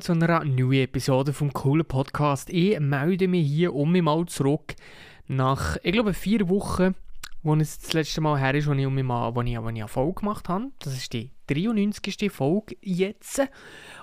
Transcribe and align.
Willkommen 0.00 0.20
zu 0.20 0.24
einer 0.24 0.44
neuen 0.44 0.84
Episode 0.84 1.34
vom 1.34 1.52
coolen 1.52 1.84
Podcast. 1.84 2.48
Ich 2.48 2.80
melde 2.80 3.28
mich 3.28 3.46
hier 3.46 3.74
um 3.74 3.92
mich 3.92 4.00
mal 4.00 4.24
zurück 4.24 4.74
nach, 5.26 5.76
ich 5.82 5.92
glaube, 5.92 6.14
vier 6.14 6.48
Wochen, 6.48 6.94
wo 7.42 7.54
es 7.56 7.80
das 7.80 7.92
letzte 7.92 8.22
Mal 8.22 8.38
her 8.38 8.54
ist, 8.54 8.66
wo 8.66 8.72
ich 8.72 8.86
um 8.86 8.94
mich 8.94 9.04
mal, 9.04 9.34
wo 9.34 9.42
ich, 9.42 9.58
wo 9.58 9.68
ich 9.68 9.76
eine 9.76 9.88
Folge 9.88 10.20
gemacht 10.20 10.48
habe. 10.48 10.68
Das 10.78 10.94
ist 10.94 11.12
die 11.12 11.32
93. 11.48 12.32
Folge 12.32 12.78
jetzt. 12.80 13.42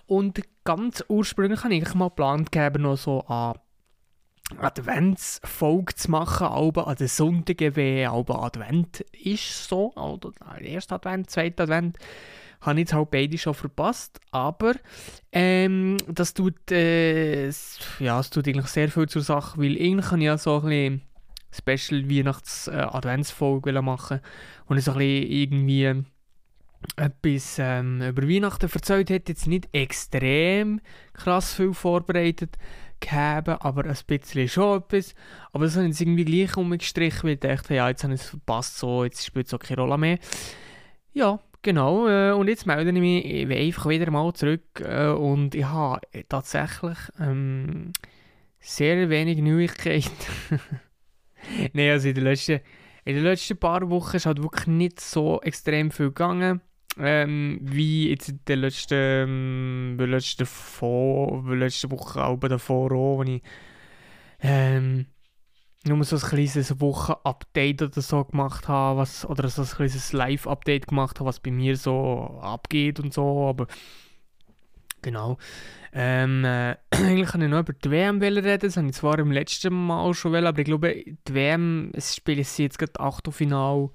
Und 0.05 0.39
ganz 0.63 1.03
ursprünglich 1.07 1.63
habe 1.63 1.73
ich 1.73 1.93
mal 1.95 2.09
geplant, 2.09 2.53
noch 2.77 2.95
so 2.95 3.21
an 3.21 3.55
Adventsfolge 4.59 5.95
zu 5.95 6.11
machen, 6.11 6.45
aber 6.45 6.87
an 6.87 6.97
den 6.97 7.07
Sonntagen, 7.07 8.05
aber 8.05 8.43
Advent 8.43 8.99
ist 9.13 9.67
so, 9.67 9.93
oder 9.95 10.31
erster 10.61 10.97
Advent, 10.97 11.31
zweiter 11.31 11.63
Advent, 11.63 11.97
habe 12.61 12.79
jetzt 12.79 12.93
halt 12.93 13.11
beide 13.11 13.37
schon 13.37 13.53
verpasst, 13.53 14.19
aber 14.31 14.73
ähm, 15.31 15.97
das 16.07 16.33
tut, 16.33 16.71
äh, 16.71 17.47
ja, 17.99 18.19
es 18.19 18.29
tut 18.29 18.47
eigentlich 18.47 18.67
sehr 18.67 18.89
viel 18.89 19.07
zur 19.07 19.21
Sache, 19.21 19.59
weil 19.59 19.77
eigentlich 19.77 20.07
kann 20.07 20.21
ich 20.21 20.25
ja 20.25 20.37
so 20.37 20.61
ein 20.61 21.01
bisschen 21.51 21.77
Special 21.77 22.09
Weihnachts-Adventsfolge 22.09 23.69
äh, 23.69 23.81
machen 23.81 24.19
und 24.65 24.79
so 24.81 24.91
ein 24.91 24.97
bisschen 24.97 25.31
irgendwie 25.31 26.03
etwas 26.95 27.57
ähm, 27.59 28.01
über 28.01 28.27
Weihnachten 28.27 28.69
erzählt 28.71 29.09
hat, 29.09 29.29
jetzt 29.29 29.47
nicht 29.47 29.67
extrem 29.71 30.79
krass 31.13 31.53
viel 31.53 31.73
vorbereitet 31.73 32.57
gehabt, 32.99 33.47
aber 33.47 33.85
ein 33.85 33.97
bisschen 34.07 34.47
schon 34.47 34.79
etwas. 34.79 35.13
Aber 35.51 35.65
das 35.65 35.75
habe 35.75 35.87
ich 35.87 35.99
irgendwie 35.99 36.25
gleich 36.25 36.57
umgestrichen, 36.57 37.23
weil 37.23 37.33
ich 37.33 37.39
dachte, 37.39 37.75
ja, 37.75 37.89
jetzt 37.89 38.03
habe 38.03 38.13
ich 38.13 38.21
es 38.21 38.29
verpasst, 38.29 38.77
so, 38.77 39.03
jetzt 39.03 39.25
spielt 39.25 39.47
es 39.47 39.53
auch 39.53 39.59
keine 39.59 39.81
Rolle 39.81 39.97
mehr. 39.97 40.19
Ja, 41.13 41.39
genau. 41.61 42.07
Äh, 42.07 42.31
und 42.31 42.47
jetzt 42.47 42.65
melde 42.65 42.91
ich 42.91 43.47
mich 43.47 43.57
einfach 43.57 43.89
wieder 43.89 44.09
mal 44.11 44.33
zurück 44.33 44.81
äh, 44.81 45.07
und 45.07 45.55
ich 45.55 45.65
habe 45.65 46.01
tatsächlich 46.29 46.97
ähm, 47.19 47.91
sehr 48.59 49.09
wenig 49.09 49.39
Neuigkeiten. 49.39 50.11
Nein, 51.73 51.91
also 51.91 52.09
in 52.09 52.15
den 52.15 52.23
letzten, 52.23 52.59
in 53.05 53.15
den 53.15 53.23
letzten 53.23 53.57
paar 53.57 53.89
Wochen 53.89 54.17
ist 54.17 54.25
halt 54.25 54.41
wirklich 54.41 54.67
nicht 54.67 54.99
so 54.99 55.41
extrem 55.41 55.91
viel 55.91 56.07
gegangen. 56.07 56.61
Ähm, 56.99 57.59
wie 57.61 58.09
jetzt 58.09 58.29
in 58.29 58.39
der 58.47 58.55
letzten, 58.55 58.95
ähm, 58.95 59.97
letzten, 59.99 60.45
davor 62.49 62.91
auch, 62.91 63.17
wo 63.17 63.23
ich 63.23 63.41
ähm, 64.41 65.05
nur 65.87 66.03
so 66.03 66.15
ein 66.15 66.21
kleines 66.21 66.79
Wochen-Update 66.79 67.81
oder 67.81 68.01
so 68.01 68.23
gemacht 68.23 68.67
habe, 68.67 68.99
was, 68.99 69.25
oder 69.25 69.47
so 69.49 69.63
ein 69.63 69.67
kleines 69.67 70.13
Live-Update 70.13 70.87
gemacht 70.87 71.19
habe, 71.19 71.29
was 71.29 71.39
bei 71.39 71.51
mir 71.51 71.77
so 71.77 72.39
abgeht 72.41 72.99
und 72.99 73.13
so, 73.13 73.47
aber 73.47 73.67
genau. 75.01 75.37
Ähm, 75.93 76.45
äh, 76.45 76.75
eigentlich 76.91 77.29
kann 77.29 77.41
ich 77.41 77.49
noch 77.49 77.59
über 77.59 77.73
die 77.73 77.91
WM 77.91 78.19
reden, 78.21 78.59
das 78.59 78.77
habe 78.77 78.87
ich 78.87 78.93
zwar 78.93 79.19
im 79.19 79.31
letzten 79.31 79.73
Mal 79.73 80.13
schon 80.13 80.33
wollen, 80.33 80.45
aber 80.45 80.59
ich 80.59 80.65
glaube, 80.65 81.03
die 81.27 81.33
WM, 81.33 81.91
es 81.93 82.15
spielt 82.15 82.37
jetzt 82.37 82.77
gerade 82.77 82.99
Achtelfinale 82.99 83.89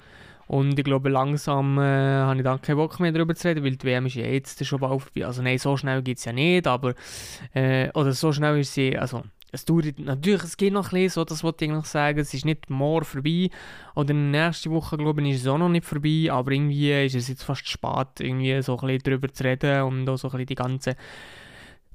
und 0.48 0.78
ich 0.78 0.84
glaube, 0.84 1.08
langsam 1.08 1.78
äh, 1.78 1.82
habe 1.82 2.36
ich 2.36 2.44
dann 2.44 2.60
keinen 2.60 2.76
Bock 2.76 3.00
mehr 3.00 3.12
darüber 3.12 3.34
zu 3.34 3.48
reden, 3.48 3.64
weil 3.64 3.76
die 3.76 3.86
WM 3.86 4.06
ist 4.06 4.16
ja 4.16 4.26
jetzt 4.26 4.64
schon 4.66 4.80
bald 4.80 5.00
vorbei. 5.00 5.26
Also 5.26 5.42
nein, 5.42 5.58
so 5.58 5.76
schnell 5.76 6.02
geht 6.02 6.18
es 6.18 6.24
ja 6.24 6.32
nicht, 6.32 6.66
aber 6.66 6.94
äh, 7.54 7.90
oder 7.92 8.12
so 8.12 8.32
schnell 8.32 8.58
ist 8.58 8.74
sie, 8.74 8.98
also 8.98 9.22
es 9.52 9.66
dauert 9.66 9.98
natürlich, 9.98 10.42
es 10.44 10.56
geht 10.56 10.72
noch 10.72 10.92
ein 10.92 11.02
bisschen, 11.02 11.10
so, 11.10 11.24
das 11.24 11.44
wollte 11.44 11.66
ich 11.66 11.70
eigentlich 11.70 11.86
sagen, 11.86 12.18
es 12.18 12.32
ist 12.32 12.46
nicht 12.46 12.70
morgen 12.70 13.04
vorbei 13.04 13.50
oder 13.94 14.14
nächste 14.14 14.70
Woche, 14.70 14.96
glaube 14.96 15.20
ich, 15.22 15.34
ist 15.34 15.42
es 15.42 15.46
auch 15.46 15.58
noch 15.58 15.68
nicht 15.68 15.84
vorbei, 15.84 16.28
aber 16.30 16.52
irgendwie 16.52 17.04
ist 17.04 17.14
es 17.14 17.28
jetzt 17.28 17.44
fast 17.44 17.68
spät, 17.68 18.20
irgendwie 18.20 18.62
so 18.62 18.78
ein 18.78 18.86
bisschen 18.86 19.02
darüber 19.04 19.28
zu 19.28 19.44
reden 19.44 19.82
und 19.82 20.08
auch 20.08 20.16
so 20.16 20.28
ein 20.28 20.32
bisschen 20.32 20.46
die 20.46 20.54
ganzen 20.54 20.94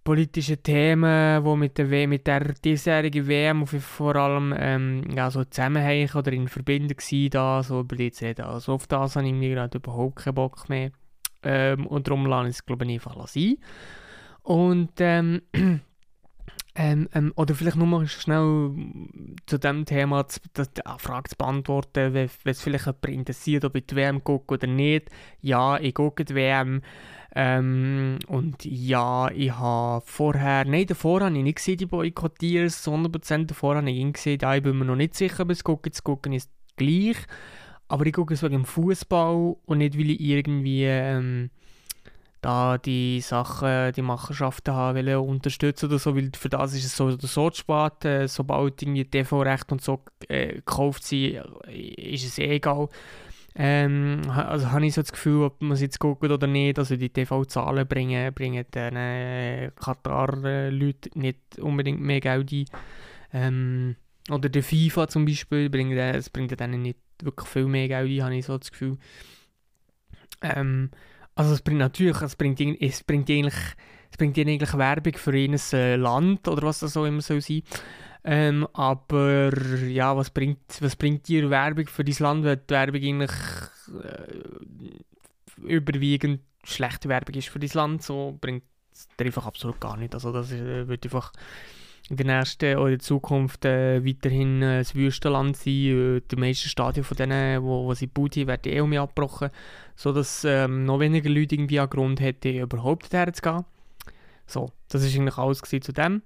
politischen 0.03 0.61
Themen, 0.61 1.43
die 1.43 1.55
mit 1.57 1.77
der, 1.79 2.07
mit 2.07 2.27
der 2.27 2.53
diesjährigen 2.53 3.27
WM 3.27 3.65
vor 3.65 4.15
allem 4.15 4.53
ähm, 4.55 5.03
ja, 5.13 5.29
so 5.31 5.43
zusammenhängen 5.43 6.11
oder 6.15 6.31
in 6.31 6.47
Verbindung 6.47 6.97
sind, 7.01 7.33
da, 7.33 7.63
so 7.63 7.81
über 7.81 7.95
die 7.95 8.11
zu. 8.11 8.33
Also 8.37 8.73
auf 8.73 8.87
das 8.87 9.15
habe 9.15 9.27
ich 9.27 9.33
mir 9.33 9.55
gerade 9.55 9.79
überhaupt 9.79 10.17
keinen 10.17 10.35
Bock 10.35 10.69
mehr. 10.69 10.91
Ähm, 11.43 11.87
und 11.87 12.07
darum 12.07 12.25
lasse 12.25 12.49
ich 12.49 12.55
es, 12.55 12.65
glaube 12.65 12.85
ich, 12.85 12.93
einfach 12.93 13.27
sein. 13.27 13.57
Und 14.43 14.91
ähm, 14.99 15.41
ähm, 16.79 17.09
ähm, 17.13 17.33
oder 17.35 17.55
vielleicht 17.55 17.75
nur 17.75 17.87
mal 17.87 18.07
schnell 18.07 18.71
zu 19.47 19.57
dem 19.57 19.85
Thema 19.85 20.27
zu, 20.27 20.39
die 20.55 20.81
Frage 20.99 21.31
zu 21.31 21.35
beantworten, 21.35 22.13
wenn 22.13 22.29
es 22.45 22.61
vielleicht 22.61 22.85
jemand 22.85 23.07
interessiert, 23.07 23.65
ob 23.65 23.75
ich 23.75 23.87
die 23.87 23.95
WM 23.95 24.23
gucke 24.23 24.53
oder 24.53 24.67
nicht. 24.67 25.09
Ja, 25.41 25.79
ich 25.79 25.95
gucke 25.95 26.23
die 26.23 26.35
WM. 26.35 26.83
Ähm, 27.35 28.19
und 28.27 28.63
ja, 28.63 29.29
ich 29.31 29.51
habe 29.51 30.05
vorher, 30.05 30.65
nein, 30.65 30.85
davor 30.85 31.21
habe 31.21 31.35
ich 31.35 31.43
nicht 31.43 31.57
gesehen, 31.57 31.77
die 31.77 31.87
Boykottiers, 31.87 32.87
100% 32.87 33.47
davor 33.47 33.75
habe 33.75 33.89
ich 33.89 33.97
ihn 33.97 34.13
gesehen, 34.13 34.37
da 34.37 34.59
bin 34.59 34.77
mir 34.77 34.85
noch 34.85 34.95
nicht 34.95 35.15
sicher, 35.15 35.43
ob 35.43 35.49
es 35.49 35.63
gucken, 35.63 35.91
zu 35.91 36.03
gucken 36.03 36.33
ist 36.33 36.51
gleich, 36.77 37.17
aber 37.87 38.05
ich 38.05 38.13
gucke 38.13 38.33
es 38.33 38.43
wegen 38.43 38.53
dem 38.53 38.65
Fußball 38.65 39.55
und 39.65 39.77
nicht, 39.79 39.97
weil 39.97 40.11
ich 40.11 40.21
irgendwie 40.21 40.85
ähm, 40.85 41.49
da 42.41 42.77
die 42.77 43.21
Sachen, 43.21 43.93
die 43.93 44.01
Machenschaften 44.01 44.73
haben 44.73 45.07
unterstützen 45.07 45.87
oder 45.87 45.99
so, 45.99 46.15
weil 46.15 46.31
für 46.37 46.49
das 46.49 46.73
ist 46.73 46.85
es 46.85 46.95
so 46.95 47.05
oder 47.05 47.27
so 47.27 47.49
zu 47.49 47.61
spät, 47.61 48.05
äh, 48.05 48.27
sobald 48.27 48.81
irgendwie 48.81 49.05
TV-Recht 49.05 49.71
und 49.71 49.81
so 49.81 50.03
äh, 50.27 50.53
gekauft 50.53 51.03
sind, 51.03 51.43
ist 51.67 52.25
es 52.25 52.37
eh 52.37 52.55
egal. 52.55 52.89
Ähm, 53.59 54.21
also 54.29 54.71
habe 54.71 54.85
ich 54.85 54.93
so 54.93 55.01
das 55.01 55.11
Gefühl, 55.11 55.45
ob 55.45 55.61
man 55.63 55.71
es 55.71 55.81
jetzt 55.81 55.99
guckt 55.99 56.23
oder 56.23 56.45
nicht, 56.45 56.77
also 56.77 56.95
die 56.95 57.09
TV-Zahlen 57.09 57.87
bringen, 57.87 58.31
bringen 58.33 58.65
den 58.73 58.95
äh, 58.95 59.71
Katar-Leuten 59.75 61.19
nicht 61.19 61.39
unbedingt 61.59 61.99
mehr 61.99 62.19
Geld 62.19 62.51
ein. 62.51 62.65
Ähm, 63.33 63.95
oder 64.29 64.49
der 64.49 64.61
FIFA 64.61 65.07
zum 65.07 65.25
Beispiel, 65.25 65.71
bringt, 65.71 65.97
es 65.97 66.29
bringt 66.29 66.59
denen 66.59 66.83
nicht 66.83 66.99
wirklich 67.23 67.49
viel 67.49 67.65
mehr 67.65 67.87
Geld 67.87 68.11
ein, 68.11 68.23
habe 68.23 68.35
ich 68.35 68.45
so 68.45 68.57
das 68.59 68.71
Gefühl. 68.71 68.97
Ähm, 70.41 70.91
also 71.37 71.53
es 71.53 71.61
bringt 71.61 71.79
natürlich, 71.79 72.21
es 72.21 72.35
bringt, 72.35 72.59
es 72.59 73.03
bringt 73.03 73.29
eigentlich, 73.29 73.55
es 74.11 74.17
bringt 74.17 74.37
eigentlich 74.37 74.77
Werbung 74.77 75.13
für 75.13 75.31
ein 75.31 75.57
äh, 75.73 75.95
Land 75.95 76.47
oder 76.47 76.63
was 76.63 76.79
das 76.79 76.93
so 76.93 77.05
immer 77.05 77.21
soll 77.21 77.41
sein. 77.41 77.61
Ähm, 78.23 78.67
aber 78.73 79.51
ja, 79.85 80.17
was 80.17 80.31
bringt, 80.31 80.81
was 80.81 80.95
bringt 80.95 81.27
dir 81.27 81.49
Werbung 81.49 81.87
für 81.87 82.03
dein 82.03 82.15
Land, 82.19 82.43
wenn 82.43 82.59
die 82.67 82.73
Werbung 82.73 83.01
eigentlich 83.01 83.31
äh, 84.03 85.67
überwiegend 85.67 86.41
schlechte 86.63 87.07
Werbung 87.07 87.35
ist 87.35 87.49
für 87.49 87.59
dein 87.59 87.69
Land, 87.73 88.03
so 88.03 88.37
bringt 88.41 88.63
es 88.91 89.07
dir 89.17 89.25
einfach 89.27 89.45
absolut 89.45 89.79
gar 89.79 89.95
nicht. 89.95 90.13
Also 90.13 90.33
das 90.33 90.51
äh, 90.51 90.87
wird 90.87 91.05
einfach 91.05 91.31
in 92.09 92.17
der 92.17 92.25
nächsten 92.25 92.77
oder 92.77 92.93
in 92.93 92.99
Zukunft 92.99 93.65
äh, 93.65 94.05
weiterhin 94.05 94.61
äh, 94.61 94.79
das 94.79 94.95
Wüstenland 94.95 95.57
sein. 95.57 95.73
Äh, 95.73 96.21
die 96.21 96.35
meisten 96.35 96.69
Stadien 96.69 97.03
von 97.03 97.17
denen, 97.17 97.63
wo, 97.63 97.85
wo 97.85 97.93
sie 97.93 98.07
gebaut 98.07 98.37
haben, 98.37 98.47
werden 98.47 98.73
eh 98.73 98.79
um 98.79 98.89
mich 98.89 98.99
abgebrochen, 98.99 99.49
sodass 99.95 100.45
ähm, 100.45 100.85
noch 100.85 100.99
weniger 100.99 101.29
Leute 101.29 101.55
irgendwie 101.55 101.79
einen 101.79 101.89
Grund 101.89 102.21
hätten, 102.21 102.59
überhaupt 102.59 103.13
dorthin 103.13 103.33
zu 103.33 103.41
gehen. 103.41 103.65
So, 104.45 104.71
das 104.87 105.03
war 105.03 105.19
eigentlich 105.19 105.37
alles 105.37 105.61
zu 105.83 105.91
dem. 105.91 106.21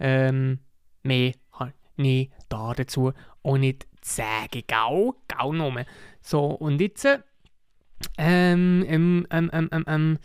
Ähm, 0.00 0.60
mehr 1.02 1.32
habe 1.52 1.74
ich 1.96 2.30
da 2.48 2.72
dazu 2.74 3.12
auch 3.42 3.58
nicht 3.58 3.86
zu 4.00 4.16
sagen. 4.16 4.62
Gau, 4.66 5.14
gau 5.28 5.52
nur. 5.52 5.84
So, 6.22 6.46
und 6.46 6.80
jetzt, 6.80 7.06
ähm, 8.16 8.84
ähm, 8.88 9.26
ähm, 9.30 9.50
ähm, 9.52 9.68
ähm, 9.72 9.84
ähm 9.86 10.18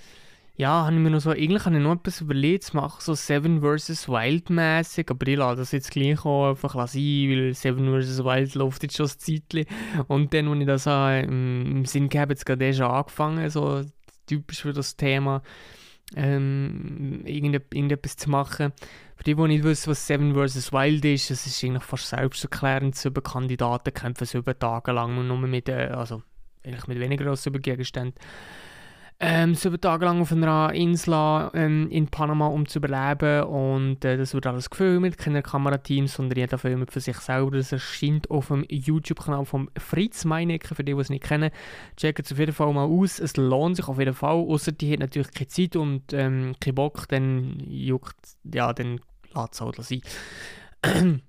ja, 0.55 0.85
habe 0.85 0.95
ich 0.95 1.01
mir 1.01 1.09
noch 1.09 1.19
so, 1.19 1.31
eigentlich 1.31 1.65
habe 1.65 1.77
ich 1.77 1.81
noch 1.81 1.95
etwas 1.95 2.21
überlegt 2.21 2.65
zu 2.65 2.75
machen, 2.75 2.99
so 2.99 3.15
Seven 3.15 3.61
vs. 3.61 4.07
Wild 4.07 4.51
mäßig, 4.51 5.09
aber 5.09 5.27
ich 5.27 5.37
lasse 5.37 5.57
das 5.57 5.71
jetzt 5.71 5.89
gleich 5.89 6.23
auch 6.25 6.51
einfach 6.51 6.75
sein, 6.87 7.01
weil 7.01 7.53
Seven 7.55 7.87
vs. 7.87 8.23
Wild 8.23 8.53
läuft 8.53 8.83
jetzt 8.83 8.95
schon 8.95 9.07
ein 9.07 9.17
Zeitchen. 9.17 9.65
Und 10.07 10.31
dann, 10.31 10.47
als 10.47 10.59
ich 10.59 10.67
das 10.67 10.85
habe, 10.85 11.19
im, 11.21 11.77
im 11.77 11.85
Sinn 11.85 12.07
gehabt, 12.07 12.31
jetzt 12.31 12.45
gerade 12.45 12.71
schon 12.71 12.85
angefangen, 12.85 13.49
so 13.49 13.81
typisch 14.27 14.61
für 14.61 14.73
das 14.73 14.95
Thema, 14.95 15.41
ähm, 16.15 17.23
irgendetwas 17.25 18.15
zu 18.15 18.29
machen. 18.29 18.73
Für 19.15 19.23
die, 19.23 19.33
die 19.33 19.47
nicht 19.47 19.63
wissen, 19.63 19.89
was 19.89 20.05
Seven 20.05 20.35
vs. 20.35 20.71
Wild 20.71 21.03
ist, 21.03 21.31
es 21.31 21.47
ist 21.47 21.63
eigentlich 21.63 21.83
fast 21.83 22.09
selbsterklärend, 22.09 23.03
über 23.05 23.21
Kandidaten 23.21 23.91
kämpfen 23.91 24.25
sie 24.25 24.37
über 24.37 24.57
Tage 24.57 24.91
lang 24.91 25.17
und 25.17 25.27
nur 25.27 25.39
mit, 25.39 25.67
äh, 25.67 25.87
also 25.87 26.21
eigentlich 26.63 26.85
mit 26.85 26.99
weniger 26.99 27.27
als 27.27 27.47
über 27.47 27.57
Gegenständen 27.57 28.19
ähm, 29.19 29.55
sieben 29.55 29.79
Tage 29.79 30.05
lang 30.05 30.21
auf 30.21 30.31
einer 30.31 30.73
Insel 30.73 31.49
ähm, 31.53 31.89
in 31.89 32.07
Panama, 32.07 32.47
um 32.47 32.67
zu 32.67 32.79
überleben. 32.79 33.43
Und 33.43 34.03
äh, 34.03 34.17
das 34.17 34.33
wird 34.33 34.47
alles 34.47 34.69
gefilmt, 34.69 35.17
keine 35.17 35.41
Kamerateams, 35.41 36.13
sondern 36.13 36.37
jeder 36.37 36.57
filmt 36.57 36.91
für 36.91 36.99
sich 36.99 37.17
selber. 37.17 37.51
Das 37.51 37.71
erscheint 37.71 38.29
auf 38.29 38.47
dem 38.47 38.65
YouTube-Kanal 38.69 39.45
von 39.45 39.69
Fritz 39.77 40.25
Meinecke, 40.25 40.75
für 40.75 40.83
die, 40.83 40.93
die 40.93 40.99
es 40.99 41.09
nicht 41.09 41.23
kennen. 41.23 41.51
Checkt 41.95 42.25
es 42.25 42.31
auf 42.31 42.39
jeden 42.39 42.53
Fall 42.53 42.73
mal 42.73 42.85
aus. 42.85 43.19
Es 43.19 43.37
lohnt 43.37 43.77
sich 43.77 43.87
auf 43.87 43.99
jeden 43.99 44.13
Fall, 44.13 44.35
außer 44.35 44.71
die 44.71 44.91
hat 44.91 44.99
natürlich 44.99 45.31
keine 45.31 45.47
Zeit 45.47 45.75
und 45.75 46.11
ähm, 46.13 46.55
keinen 46.59 46.75
Bock, 46.75 47.07
dann 47.07 47.59
juckt, 47.67 48.15
ja, 48.53 48.73
dann 48.73 48.99
lässt 49.33 49.53
es 49.53 49.61
halt 49.61 49.75
sein. 49.83 50.01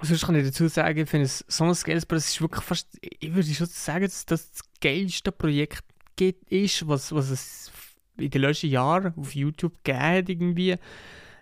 Sonst 0.00 0.26
kann 0.26 0.34
ich 0.34 0.46
dazu 0.46 0.66
sagen, 0.68 0.98
ich 0.98 1.08
finde 1.08 1.26
es 1.26 1.44
so 1.46 1.64
ein 1.64 1.74
geiles 1.84 2.06
Projekt, 2.06 2.26
es 2.26 2.34
ist 2.34 2.40
wirklich 2.40 2.64
fast, 2.64 2.88
ich 3.00 3.34
würde 3.34 3.48
schon 3.48 3.66
sagen, 3.66 4.04
das 4.04 4.26
das 4.26 4.50
geilste 4.80 5.30
Projekt 5.30 5.84
gibt, 6.16 6.50
ist, 6.50 6.88
was, 6.88 7.12
was 7.12 7.30
es 7.30 7.70
in 8.16 8.30
den 8.30 8.42
letzten 8.42 8.68
Jahren 8.68 9.14
auf 9.16 9.34
YouTube 9.34 9.82
gegeben 9.84 10.28
irgendwie. 10.28 10.76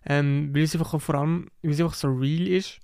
Ähm, 0.07 0.55
weil 0.55 0.63
es 0.63 0.75
einfach 0.75 0.99
vor 1.01 1.15
allem 1.15 1.51
weil 1.63 1.73
es 1.73 1.81
einfach 1.81 1.95
so 1.95 2.09
real 2.09 2.47
ist. 2.47 2.81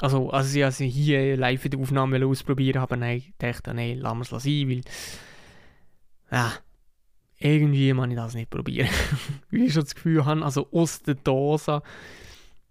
Also, 0.00 0.30
also 0.30 0.58
ich 0.58 0.64
also 0.64 0.84
hier 0.84 1.36
live 1.36 1.64
in 1.64 1.70
der 1.72 1.80
Aufnahme 1.80 2.24
ausprobieren, 2.26 2.82
aber 2.82 2.96
nein, 2.96 3.22
dachte, 3.38 3.74
nein, 3.74 3.98
lassen 3.98 4.18
wir 4.18 4.36
es 4.36 4.42
sein, 4.42 4.68
weil 4.68 4.80
ja, 6.30 6.52
irgendwie 7.38 7.92
kann 7.92 8.10
ich 8.10 8.16
das 8.16 8.34
nicht 8.34 8.50
probieren. 8.50 8.88
Weil 9.50 9.62
ich 9.62 9.72
schon 9.72 9.84
das 9.84 9.94
Gefühl 9.94 10.24
habe, 10.24 10.44
also 10.44 10.68
aus 10.72 11.02
der 11.02 11.14
Dose 11.14 11.82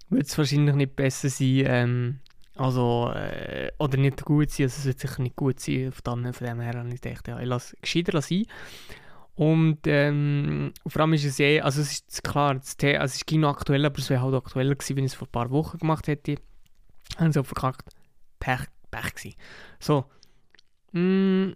wird 0.10 0.28
es 0.28 0.38
wahrscheinlich 0.38 0.76
nicht 0.76 0.96
besser 0.96 1.30
sein, 1.30 1.64
ähm, 1.66 2.20
also, 2.56 3.12
äh, 3.16 3.72
oder 3.80 3.98
nicht 3.98 4.26
gut 4.26 4.52
sein, 4.52 4.66
also 4.66 4.80
es 4.80 4.86
wird 4.86 5.00
sicher 5.00 5.22
nicht 5.22 5.36
gut 5.36 5.60
sein, 5.60 5.92
von 5.92 6.34
von 6.34 6.48
dem 6.48 6.60
her 6.60 6.74
habe 6.78 6.90
ich 6.90 7.02
gedacht, 7.02 7.28
ja, 7.28 7.40
ich 7.40 7.48
lasse 7.48 7.76
gescheiter 7.82 8.22
sein. 8.22 8.46
Und 9.36 9.80
ähm, 9.86 10.74
vor 10.86 11.02
allem 11.02 11.14
ist 11.14 11.24
es 11.24 11.40
eh, 11.40 11.62
also 11.62 11.80
es 11.80 11.94
ist 11.94 12.24
klar, 12.26 12.56
das 12.56 12.76
Thema, 12.76 13.00
also 13.00 13.14
es 13.14 13.22
ist 13.22 13.32
noch 13.32 13.56
aktuell, 13.56 13.86
aber 13.86 13.98
es 13.98 14.10
wäre 14.10 14.22
halt 14.22 14.36
aktueller 14.36 14.76
gewesen, 14.76 14.98
wenn 14.98 15.06
ich 15.06 15.14
es 15.14 15.18
vor 15.18 15.30
ein 15.30 15.32
paar 15.32 15.50
Wochen 15.52 15.78
gemacht 15.78 16.08
hätte. 16.08 16.36
Haben 17.18 17.32
sie 17.32 17.40
auch 17.40 17.46
verkackt. 17.46 17.90
Pech, 18.40 18.66
Pech 18.92 19.16
gewesen. 19.16 19.36
So. 19.80 20.04
Mm, 20.92 21.54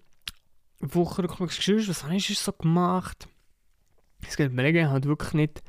Wochenrückblick 0.84 1.50
was 1.88 2.04
habe 2.04 2.16
ich 2.16 2.38
so 2.38 2.52
gemacht? 2.52 3.28
Es 4.28 4.38
geht 4.38 4.52
mir 4.52 4.70
ich 4.70 4.86
halt 4.86 5.06
wirklich 5.06 5.34
nicht 5.34 5.64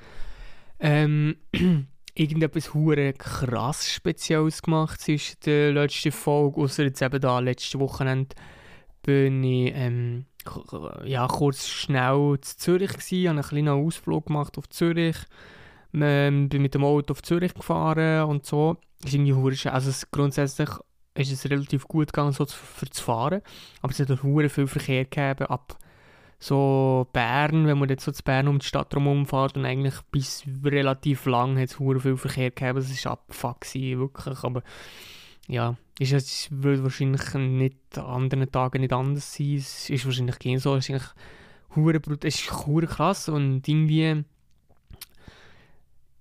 ähm, 0.81 1.37
irgendetwas 2.14 2.75
hure 2.75 3.12
krass 3.12 3.90
Spezielles 3.90 4.62
gemacht 4.62 5.00
zwischen 5.00 5.37
der 5.44 5.72
letzten 5.72 6.12
Folge, 6.12 6.61
außer 6.61 6.84
jetzt 6.84 7.02
eben 7.02 7.20
da 7.20 7.38
letzte 7.38 7.81
Wochenende 7.81 8.34
bin 9.02 9.43
ich 9.44 9.72
ähm, 9.75 10.26
ja, 11.05 11.26
kurz 11.26 11.69
schnell 11.69 12.38
zu 12.40 12.56
Zürich 12.56 12.93
gewesen, 12.93 13.28
habe 13.28 13.38
einen 13.38 13.49
kleinen 13.49 13.87
Ausflug 13.87 14.26
gemacht 14.26 14.58
auf 14.58 14.69
Zürich, 14.69 15.16
ähm, 15.94 16.49
bin 16.49 16.62
mit 16.62 16.75
dem 16.75 16.84
Auto 16.84 17.12
auf 17.12 17.22
Zürich 17.22 17.55
gefahren 17.55 18.28
und 18.28 18.46
so. 18.46 18.76
Ist 19.05 19.14
irgendwie 19.14 19.34
hure 19.34 19.72
also 19.72 20.06
grundsätzlich 20.11 20.70
ist 21.14 21.32
es 21.32 21.49
relativ 21.49 21.87
gut 21.87 22.12
gegangen, 22.12 22.32
so 22.32 22.44
zu, 22.44 22.56
für 22.56 22.88
zu 22.90 23.02
fahren. 23.02 23.40
Aber 23.82 23.93
es 23.93 24.00
hat 24.00 24.11
auch 24.11 24.49
viel 24.49 24.66
Verkehr 24.66 25.05
gegeben 25.05 25.46
ab 25.46 25.78
so 26.40 27.06
Bern, 27.12 27.66
wenn 27.66 27.78
man 27.78 27.88
jetzt 27.88 28.05
so 28.05 28.12
zu 28.12 28.22
Bern 28.22 28.49
um 28.49 28.58
die 28.58 28.66
Stadt 28.66 28.93
herum 28.93 29.25
fährt 29.25 29.56
und 29.56 29.64
eigentlich 29.64 29.94
bis 30.11 30.44
relativ 30.62 31.25
lang 31.26 31.58
hat 31.58 31.70
es 31.70 31.76
viel 31.76 32.16
Verkehr 32.16 32.50
gegeben. 32.50 32.81
Das 32.81 33.05
war 33.05 33.12
abfuck, 33.12 33.64
wirklich. 33.75 34.44
Aber 34.44 34.62
ja, 35.49 35.76
es 35.99 36.49
würde 36.50 36.82
wahrscheinlich 36.82 37.32
nicht 37.34 37.99
an 37.99 38.05
anderen 38.05 38.50
Tagen 38.50 38.81
nicht 38.81 38.93
anders 38.93 39.34
sein. 39.34 39.56
Es 39.56 39.88
ist 39.88 40.05
wahrscheinlich 40.05 40.38
kein 40.38 40.58
so. 40.58 40.75
Es 40.75 40.88
ist 40.88 40.94
eigentlich 41.76 42.25
es 42.25 42.40
ist 42.40 42.88
krass 42.88 43.28
und 43.28 43.66
irgendwie 43.66 44.25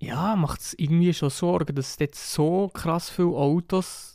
ja, 0.00 0.36
macht 0.36 0.60
es 0.60 0.74
irgendwie 0.74 1.14
schon 1.14 1.30
Sorgen, 1.30 1.74
dass 1.74 1.92
es 1.92 1.98
jetzt 1.98 2.32
so 2.32 2.68
krass 2.68 3.08
viele 3.10 3.28
Autos 3.28 4.13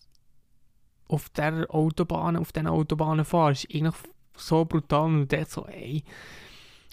auf 1.10 1.30
der 1.30 1.66
Autobahn, 1.70 2.38
auf 2.38 2.54
den 2.54 2.68
Autobahnen 2.68 3.26
fahren, 3.26 3.58
eigentlich 3.74 3.96
so 4.36 4.64
brutal 4.64 5.06
und 5.06 5.32
denkst 5.32 5.52
so, 5.52 5.66
ey, 5.66 6.04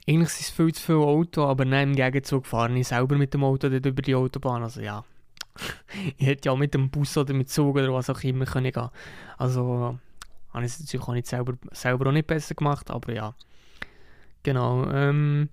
eigentlich 0.08 0.30
sind 0.30 0.40
es 0.40 0.50
viel 0.50 0.74
zu 0.74 0.82
viele 0.82 0.98
Autos, 0.98 1.48
aber 1.48 1.64
nein, 1.64 1.90
im 1.90 1.96
Gegenzug 1.96 2.46
fahre 2.46 2.76
ich 2.76 2.88
selber 2.88 3.16
mit 3.16 3.34
dem 3.34 3.44
Auto 3.44 3.68
dort 3.68 3.86
über 3.86 4.02
die 4.02 4.14
Autobahn, 4.14 4.62
also 4.62 4.80
ja. 4.80 5.04
ich 6.16 6.26
hätte 6.26 6.46
ja 6.46 6.52
auch 6.52 6.56
mit 6.56 6.74
dem 6.74 6.90
Bus 6.90 7.16
oder 7.16 7.34
mit 7.34 7.50
Zug 7.50 7.76
oder 7.76 7.92
was 7.92 8.10
auch 8.10 8.22
immer 8.22 8.46
können 8.46 8.72
gehen. 8.72 8.88
Also, 9.38 9.98
habe 10.52 10.64
ich 10.64 10.72
es 10.72 10.80
natürlich 10.80 11.06
auch 11.06 11.12
nicht 11.12 11.26
selber, 11.26 11.54
selber 11.72 12.08
auch 12.08 12.12
nicht 12.12 12.26
besser 12.26 12.54
gemacht, 12.54 12.90
aber 12.90 13.12
ja. 13.12 13.34
Genau, 14.42 14.88
ähm, 14.90 15.50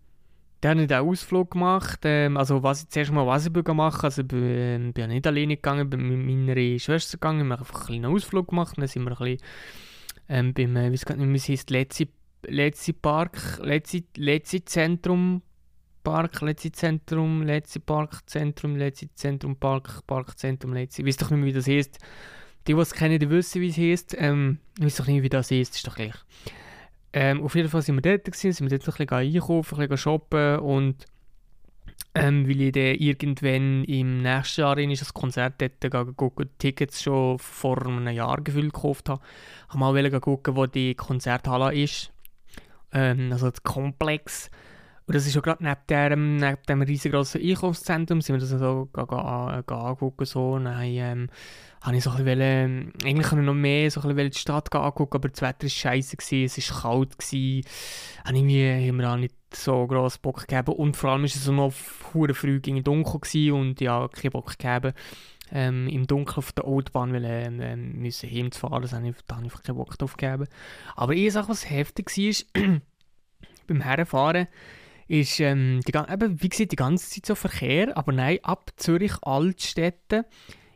dann 0.64 0.78
habe 0.78 0.82
ich 0.84 0.88
den 0.88 0.98
Ausflug 1.00 1.52
gemacht. 1.52 2.00
Ähm, 2.04 2.38
also 2.38 2.64
was 2.64 2.84
ich 2.84 2.90
zuerst 2.90 3.12
mal 3.12 3.28
was 3.28 3.46
ich 3.46 3.68
machen 3.68 4.06
also 4.06 4.24
bin, 4.24 4.44
ähm, 4.44 4.94
bin 4.94 5.10
nicht 5.10 5.28
alleine 5.28 5.58
gegangen, 5.58 5.90
bin 5.90 6.08
mit 6.08 6.48
meiner 6.48 6.80
Schwester 6.80 7.18
gegangen, 7.18 7.48
wir 7.48 7.56
haben 7.56 7.60
einfach 7.60 7.80
einen 7.80 8.02
kleinen 8.02 8.06
Ausflug 8.06 8.48
gemacht. 8.48 8.78
Dann 8.78 8.88
sind 8.88 9.04
wir 9.04 9.12
ein 9.12 9.18
bisschen 9.18 9.48
ähm, 10.30 10.54
beim, 10.54 10.76
äh, 10.78 10.92
wie 10.92 10.96
es 10.96 11.06
nicht, 11.06 11.48
wie 11.48 11.52
heißt, 11.52 11.70
Letzi, 11.70 12.08
Letzi 12.44 12.94
Park, 12.94 13.60
Letzi, 13.62 14.06
Letzi 14.16 14.64
Zentrum 14.64 15.42
Park, 16.02 16.42
Letzi 16.42 16.72
Zentrum, 16.72 17.44
Letzi 17.44 17.80
Park 17.80 18.22
Zentrum, 18.30 18.78
Letzi 18.78 19.10
Zentrum 19.16 19.58
Park, 19.58 20.38
Zentrum, 20.38 20.74
Letzi. 20.74 21.06
Weiß 21.06 21.18
doch 21.18 21.30
nicht 21.30 21.40
mehr, 21.40 21.48
wie 21.48 21.54
das 21.54 21.68
heißt. 21.68 21.98
Die, 22.68 22.74
die 22.74 22.80
es 22.80 22.94
kennen, 22.94 23.20
die 23.20 23.30
wissen, 23.30 23.62
wie 23.62 23.68
es 23.68 23.78
heißt. 23.78 24.16
Ähm, 24.18 24.60
ich 24.78 24.86
weiß 24.86 24.96
doch 24.96 25.08
nicht, 25.08 25.24
wie 25.24 25.30
das 25.30 25.52
heißt, 25.52 25.76
ist 25.76 25.86
doch 25.86 25.96
gleich. 25.96 26.16
Ähm, 27.14 27.44
auf 27.44 27.56
jeden 27.56 27.70
Fall 27.70 27.84
sind 27.84 27.96
wir 27.96 28.02
dort, 28.02 28.26
gewesen, 28.26 28.52
sind 28.52 28.70
wir 28.70 28.78
dort 28.78 28.90
ein 28.90 29.06
bisschen 29.08 29.36
einkaufen, 29.36 29.76
ein 29.76 29.88
bisschen 29.88 29.98
shoppen 29.98 30.60
und 30.60 31.06
ähm, 32.16 32.48
weil 32.48 32.62
ich 32.62 32.72
dann 32.72 32.96
irgendwann 32.96 33.84
im 33.86 34.22
nächsten 34.22 34.62
Jahr 34.62 34.78
in 34.78 34.90
das 34.92 35.14
Konzert 35.14 35.56
dort 35.60 36.16
gucken, 36.16 36.50
Tickets 36.60 37.02
schon 37.02 37.40
vor 37.40 37.86
einem 37.86 38.08
Jahr 38.08 38.42
gefühlt 38.42 38.74
gekauft 38.74 39.10
habe, 39.10 39.22
habe 39.70 39.80
mal 39.80 40.20
gucken, 40.20 40.56
wo 40.56 40.66
die 40.66 40.96
Konzerthalle 40.96 41.74
ist. 41.74 42.12
Ähm, 42.92 43.32
also 43.32 43.50
das 43.50 43.64
Komplex. 43.64 44.52
Und 45.06 45.16
das 45.16 45.28
ist 45.28 45.36
ja 45.36 45.42
gerade 45.42 45.64
neben 45.64 45.80
dem, 45.88 46.38
neben 46.38 46.64
dem 46.70 46.82
riesengroßen 46.82 47.42
Einkaufszentrum, 47.42 48.22
sind 48.22 48.36
wir 48.36 48.40
das 48.40 48.50
so 48.50 48.90
angucken. 48.94 50.26
So. 50.26 50.58
Dann 50.60 50.82
ähm, 50.82 51.30
habe 51.84 51.98
ich 51.98 52.04
so 52.04 52.12
ein 52.12 52.24
bisschen, 52.24 52.40
ähm, 52.42 52.94
eigentlich 53.04 53.32
noch 53.34 53.54
mehr 53.54 53.92
so 53.92 54.02
ein 54.02 54.16
die 54.16 54.38
Stadt 54.38 54.74
angucken, 54.74 55.18
aber 55.18 55.28
das 55.28 55.42
Wetter 55.42 55.64
war 55.64 55.70
scheiße, 55.70 56.18
es 56.18 56.72
war 56.72 56.82
kalt, 56.82 57.20
gewesen, 57.20 57.66
habe 58.24 58.94
mir 58.94 59.12
auch 59.12 59.18
nicht 59.18 59.36
so 59.54 59.86
gross 59.86 60.18
Bock 60.18 60.48
gegeben 60.48 60.74
und 60.74 60.96
vor 60.96 61.12
allem 61.12 61.24
war 61.24 61.26
es 61.26 61.48
noch 61.48 61.74
hure 62.14 62.34
früh 62.34 62.62
gegen 62.62 62.84
dunkel 62.84 63.20
gewesen 63.20 63.52
und 63.52 63.82
ja, 63.82 64.08
keinen 64.08 64.32
Bock 64.32 64.58
gegeben. 64.58 64.94
Ähm, 65.52 65.88
im 65.90 66.08
Dunkeln 66.08 66.38
auf 66.38 66.54
der 66.54 66.66
Autobahn 66.66 67.14
weil, 67.14 67.26
ähm, 67.26 67.62
ähm 67.62 68.00
müssen 68.00 68.32
heimzufahren, 68.32 68.82
das 68.82 68.94
habe 68.94 69.10
ich, 69.10 69.16
da 69.28 69.36
habe 69.36 69.46
ich 69.46 69.62
keinen 69.62 69.76
Bock 69.76 69.98
drauf 69.98 70.16
gegeben. 70.16 70.48
Aber 70.96 71.12
eine 71.12 71.30
Sache, 71.30 71.50
was 71.50 71.70
heftig 71.70 72.10
war, 72.18 72.64
beim 73.68 73.82
Herfahren, 73.82 74.48
ist, 75.08 75.40
ähm, 75.42 75.82
die, 75.86 75.92
eben, 75.96 76.42
wie 76.42 76.50
gesagt, 76.50 76.72
die 76.72 76.78
ganze 76.78 77.10
Zeit 77.10 77.26
so 77.26 77.36
Verkehr, 77.36 77.96
aber 77.96 78.14
nein, 78.14 78.40
ab 78.42 78.72
Zürich 78.78 79.22
Altstädte 79.22 80.26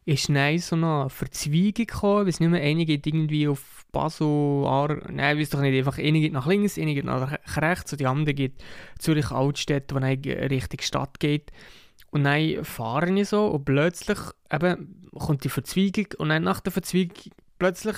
ist 0.07 0.29
nein 0.29 0.57
so 0.57 0.77
eine 0.77 1.09
Verzweigung 1.09 1.85
gekommen, 1.85 2.19
weil 2.19 2.25
nicht 2.25 2.39
mehr 2.39 2.61
eine 2.61 2.85
geht 2.85 3.05
irgendwie 3.05 3.49
auf 3.49 3.85
Basel, 3.91 4.65
Ar 4.65 5.01
nein, 5.11 5.37
weiß 5.37 5.49
doch 5.49 5.59
nicht, 5.59 5.77
einfach 5.77 5.97
eine 5.97 6.21
geht 6.21 6.31
nach 6.31 6.47
links, 6.47 6.77
eine 6.77 6.93
geht 6.93 7.03
nach 7.03 7.37
rechts 7.57 7.91
und 7.91 7.99
die 7.99 8.07
andere 8.07 8.33
geht 8.33 8.63
Zürich 8.99 9.31
Altstädte, 9.31 9.93
wo 9.93 9.99
dann 9.99 10.17
Richtung 10.49 10.79
Stadt 10.79 11.19
geht. 11.19 11.51
Und 12.09 12.23
dann 12.23 12.63
fahre 12.63 13.11
ich 13.11 13.27
so 13.27 13.47
und 13.47 13.65
plötzlich 13.65 14.17
eben 14.49 15.09
kommt 15.13 15.43
die 15.43 15.49
Verzweigung 15.49 16.07
und 16.19 16.29
dann 16.29 16.43
nach 16.43 16.61
der 16.61 16.71
Verzweigung 16.71 17.33
plötzlich 17.59 17.97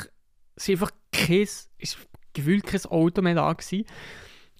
ist 0.56 0.70
einfach 0.70 0.92
kein, 1.12 1.42
ist 1.78 1.98
gefühlt 2.34 2.66
kein 2.66 2.86
Auto 2.86 3.22
mehr 3.22 3.36
da 3.36 3.54
gewesen. 3.54 3.86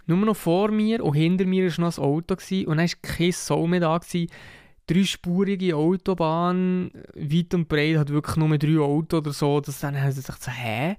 Nur 0.06 0.18
noch 0.20 0.38
vor 0.38 0.70
mir 0.70 1.04
und 1.04 1.16
hinter 1.16 1.46
mir 1.46 1.66
war 1.66 1.86
noch 1.86 1.98
ein 1.98 2.04
Auto 2.04 2.36
gewesen, 2.36 2.68
und 2.68 2.78
dann 2.78 2.88
war 2.88 2.96
kein 3.02 3.32
Sau 3.32 3.66
mehr 3.66 3.80
da. 3.80 3.98
Gewesen. 3.98 4.30
Dreispurige 4.90 5.76
Autobahn, 5.76 6.90
weit 7.14 7.54
und 7.54 7.68
breit, 7.68 7.98
hat 7.98 8.10
wirklich 8.10 8.38
nur 8.38 8.58
drei 8.58 8.80
Autos 8.80 9.20
oder 9.20 9.34
so. 9.34 9.62
Das 9.62 9.80
dann 9.80 10.02
haben 10.02 10.12
sie 10.12 10.22
sich 10.22 10.36
so, 10.36 10.50
hä? 10.50 10.96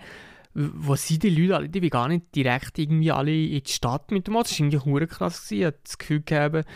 Wo 0.54 0.94
sind 0.94 1.22
die 1.22 1.30
Leute 1.30 1.56
alle? 1.56 1.68
Die 1.68 1.82
will 1.82 1.90
gar 1.90 2.08
nicht 2.08 2.34
direkt 2.34 2.78
irgendwie 2.78 3.10
alle 3.10 3.32
in 3.32 3.62
die 3.62 3.70
Stadt 3.70 4.10
mit 4.10 4.26
dem 4.26 4.36
Auto. 4.36 4.48
Das 4.48 4.60
war 4.60 4.66
irgendwie 4.66 5.06
krass. 5.06 5.44
Gewesen. 5.44 5.60
Ich 5.60 5.66
hatte 5.66 5.78
das 5.82 5.98
Gefühl 5.98 6.22
gehabt, 6.22 6.66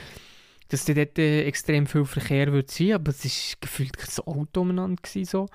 dass 0.69 0.85
dort 0.85 1.19
extrem 1.19 1.87
viel 1.87 2.05
Verkehr 2.05 2.53
wird 2.53 2.71
sein, 2.71 2.95
aber 2.95 3.11
es 3.11 3.25
war 3.25 3.57
gefühlt 3.61 3.97
kein 3.97 4.25
Auto 4.25 4.63
umeinander. 4.63 5.01
Gewesen, 5.01 5.25
so. 5.25 5.49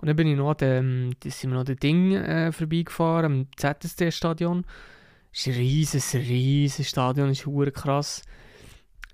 Und 0.00 0.08
dann 0.08 0.16
bin 0.16 0.26
ich 0.26 0.36
noch 0.36 0.54
dem, 0.54 1.12
sind 1.24 1.50
wir 1.50 1.58
noch 1.58 1.66
an 1.66 1.76
Ding 1.76 2.14
äh, 2.14 2.52
vorbeigefahren, 2.52 3.24
am 3.24 3.46
ZSD-Stadion. 3.56 4.64
Es 5.32 5.46
ist 5.46 5.46
ein 5.46 5.54
riesiges, 5.54 6.14
riesiges 6.14 6.88
Stadion, 6.88 7.28
das 7.28 7.46
ist 7.46 7.74
krass. 7.74 8.22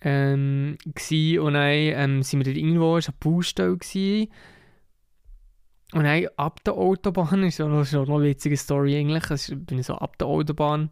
Ähm, 0.02 0.78
und 0.84 1.54
dann 1.54 1.72
ähm, 1.72 2.22
sind 2.22 2.40
wir 2.40 2.44
dort 2.44 2.56
irgendwo, 2.56 2.96
es 2.96 3.08
war 3.08 3.14
eine 3.14 3.32
Baustelle. 3.34 3.76
Gewesen. 3.76 4.28
Und 5.92 6.04
dann 6.04 6.26
ab 6.36 6.62
der 6.64 6.74
Autobahn, 6.74 7.42
ist 7.42 7.60
auch 7.60 7.68
noch, 7.68 7.92
eine 7.92 8.24
witzige 8.24 8.56
Story 8.56 8.96
eigentlich, 8.96 9.30
also 9.30 9.56
bin 9.56 9.78
ich 9.78 9.86
so 9.86 9.94
ab 9.94 10.16
der 10.18 10.28
Autobahn, 10.28 10.90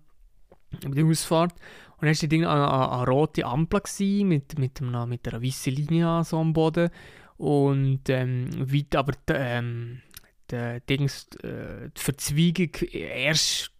über 0.84 0.94
die 0.94 1.04
Ausfahrt, 1.04 1.54
und 2.00 2.06
dann 2.06 2.14
war 2.14 2.28
dort 2.28 2.32
eine, 2.32 2.48
eine, 2.48 2.92
eine 2.92 3.06
rote 3.06 3.44
Ampel 3.44 3.80
gewesen, 3.80 4.28
mit, 4.28 4.58
mit, 4.58 4.80
einer, 4.80 5.06
mit 5.06 5.26
einer 5.26 5.42
weißen 5.42 5.74
Linie 5.74 6.22
so 6.24 6.38
am 6.38 6.52
Boden. 6.52 6.90
Und 7.36 8.08
ähm, 8.08 8.48
weit, 8.72 8.94
aber 8.96 9.12
die, 9.28 9.32
ähm, 9.32 10.02
die, 10.50 10.78
Dings, 10.88 11.28
äh, 11.42 11.90
die 11.96 12.00
Verzweigung 12.00 12.70
erst 12.92 13.72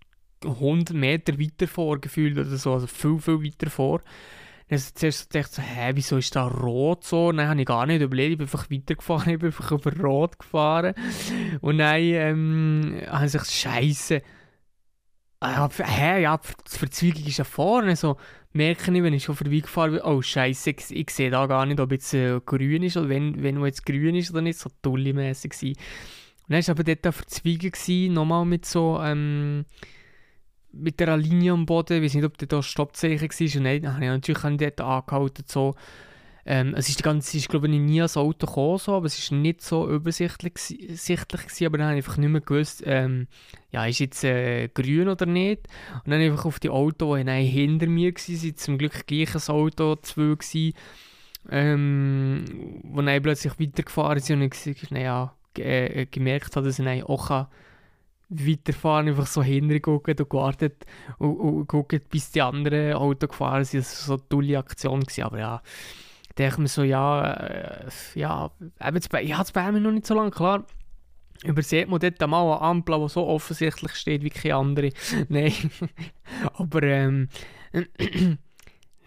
100 0.45 0.97
Meter 0.97 1.39
weiter 1.39 1.67
vor 1.67 2.01
gefühlt 2.01 2.39
oder 2.39 2.57
so, 2.57 2.75
also 2.75 2.87
viel, 2.87 3.19
viel 3.19 3.43
weiter 3.43 3.71
vor. 3.71 4.03
Dann 4.69 4.79
zuerst 4.79 5.35
dachte 5.35 5.39
ich 5.41 5.47
so, 5.47 5.63
hä, 5.63 5.93
wieso 5.95 6.19
ist 6.19 6.37
da 6.37 6.47
rot 6.47 7.05
so? 7.05 7.29
Und 7.29 7.39
dann 7.39 7.49
habe 7.49 7.61
ich 7.61 7.67
gar 7.67 7.87
nicht 7.87 8.03
überlegt, 8.03 8.33
ich 8.33 8.39
bin 8.39 8.47
einfach 8.47 8.71
weitergefahren, 8.71 9.33
ich 9.33 9.39
bin 9.39 9.47
einfach 9.49 9.71
über 9.73 9.97
rot 10.03 10.39
gefahren. 10.39 10.95
Und 11.61 11.79
dann 11.79 12.01
ähm, 12.01 13.01
habe 13.07 13.27
ich 13.27 13.33
gesagt, 13.33 13.51
scheiße. 13.51 14.23
Ah, 15.41 15.69
hä, 15.71 16.23
ja, 16.23 16.37
die 16.37 16.79
Verzweigung 16.79 17.25
ist 17.25 17.39
ja 17.39 17.45
vorne. 17.45 17.97
So 17.97 18.17
merke 18.53 18.93
ich, 18.93 19.03
wenn 19.03 19.15
ich 19.15 19.25
schon 19.25 19.37
vorbeigefahren 19.37 19.93
bin, 19.93 20.03
oh 20.03 20.21
scheiße, 20.21 20.71
ich, 20.71 20.91
ich 20.91 21.11
sehe 21.11 21.31
da 21.31 21.47
gar 21.47 21.65
nicht, 21.65 21.81
ob 21.81 21.93
jetzt 21.93 22.13
äh, 22.13 22.41
grün 22.45 22.83
ist 22.83 22.97
oder 22.97 23.09
wenn, 23.09 23.43
wenn 23.43 23.65
jetzt 23.65 23.87
grün 23.87 24.17
ist 24.17 24.31
oder 24.33 24.43
nicht, 24.43 24.59
so 24.59 24.69
tulli-mässig 24.83 25.53
Und 25.63 25.77
dann 26.49 26.67
war 26.67 26.71
aber 26.71 26.85
dort 26.85 27.05
eine 27.07 27.13
Verzweigung, 27.13 28.13
nochmal 28.13 28.45
mit 28.45 28.67
so, 28.67 29.01
ähm, 29.01 29.65
mit 30.73 31.01
der 31.01 31.17
Linie 31.17 31.53
am 31.53 31.67
Boden, 31.67 31.99
ich 31.99 32.03
weiß 32.05 32.15
nicht, 32.15 32.25
ob 32.25 32.39
da 32.39 32.63
Stoppzeichen 32.63 33.29
war, 33.29 33.57
und 33.59 33.85
dann 33.85 33.95
habe 33.95 34.05
ich 34.05 34.11
natürlich 34.11 34.59
dort 34.59 34.81
angehalten, 34.81 35.45
so, 35.47 35.75
ähm, 36.51 36.73
es 36.75 36.89
ist 36.89 37.01
die 37.01 37.03
ganze, 37.03 37.37
ist 37.37 37.51
glaube 37.51 37.69
ich 37.69 37.79
nie 37.79 38.01
als 38.01 38.17
Auto 38.17 38.47
gekommen, 38.47 38.79
so, 38.79 38.95
aber 38.95 39.05
es 39.05 39.19
ist 39.19 39.33
nicht 39.33 39.61
so 39.61 39.87
übersichtlich 39.87 40.55
sichtlich 40.57 41.43
gewesen, 41.43 41.67
aber 41.67 41.77
dann 41.77 41.89
habe 41.89 41.99
ich 41.99 42.07
einfach 42.07 42.17
nicht 42.17 42.31
mehr 42.31 42.41
gewusst, 42.41 42.83
ähm, 42.87 43.27
ja, 43.71 43.85
ist 43.85 43.99
jetzt 43.99 44.25
äh, 44.25 44.69
grün 44.69 45.09
oder 45.09 45.27
nicht. 45.27 45.69
Und 46.07 46.11
dann 46.11 46.23
einfach 46.23 46.47
auf 46.47 46.59
die 46.59 46.71
Auto, 46.71 47.17
die 47.17 47.45
hinter 47.45 47.87
mir 47.87 48.15
waren, 48.15 48.57
zum 48.57 48.79
Glück 48.79 49.07
gleich 49.07 49.35
ein 49.35 49.55
Auto, 49.55 49.97
zwei 49.97 50.35
gewesen, 50.37 50.73
ähm, 51.51 52.81
wo 52.83 53.03
dann 53.03 53.23
plötzlich 53.23 53.61
weitergefahren 53.61 54.21
sind 54.21 54.41
und 54.41 54.67
ich 54.67 54.91
naja, 54.91 55.35
äh, 55.59 56.07
gemerkt 56.07 56.57
habe, 56.57 56.65
dass 56.65 56.79
ich 56.79 57.05
auch 57.05 57.47
weiterfahren, 58.29 59.09
einfach 59.09 59.27
so 59.27 59.43
hintergucken 59.43 60.17
und 60.19 60.31
gewartet 60.31 60.85
und, 61.19 61.37
und, 61.37 61.67
gucken, 61.67 62.01
bis 62.11 62.31
die 62.31 62.43
anderen 62.43 62.95
Auto 62.95 63.27
gefahren 63.27 63.65
sind. 63.65 63.81
Das 63.85 64.09
war 64.09 64.19
so 64.19 64.23
eine 64.23 64.29
tolle 64.29 64.59
Aktion, 64.59 65.01
gewesen, 65.01 65.25
aber 65.25 65.39
ja, 65.39 65.63
denke 66.37 66.55
ich 66.55 66.59
mir 66.59 66.69
so, 66.69 66.83
ja, 66.83 67.33
äh, 67.33 67.89
ja, 68.15 68.51
eben, 68.85 68.97
ich 68.97 69.33
habe 69.33 69.43
es 69.45 69.53
bei 69.53 69.73
mir 69.73 69.81
noch 69.81 69.93
nicht 69.93 70.07
so 70.07 70.15
lange, 70.15 70.31
klar, 70.31 70.65
übersieht 71.45 71.89
man 71.89 72.01
dort 72.01 72.21
mal 72.29 72.53
eine 72.53 72.61
Ampel, 72.61 73.01
die 73.01 73.09
so 73.09 73.27
offensichtlich 73.27 73.95
steht 73.95 74.23
wie 74.23 74.31
keine 74.31 74.57
andere. 74.57 74.91
Nein, 75.29 75.53
aber 76.55 76.83
ähm, 76.83 77.29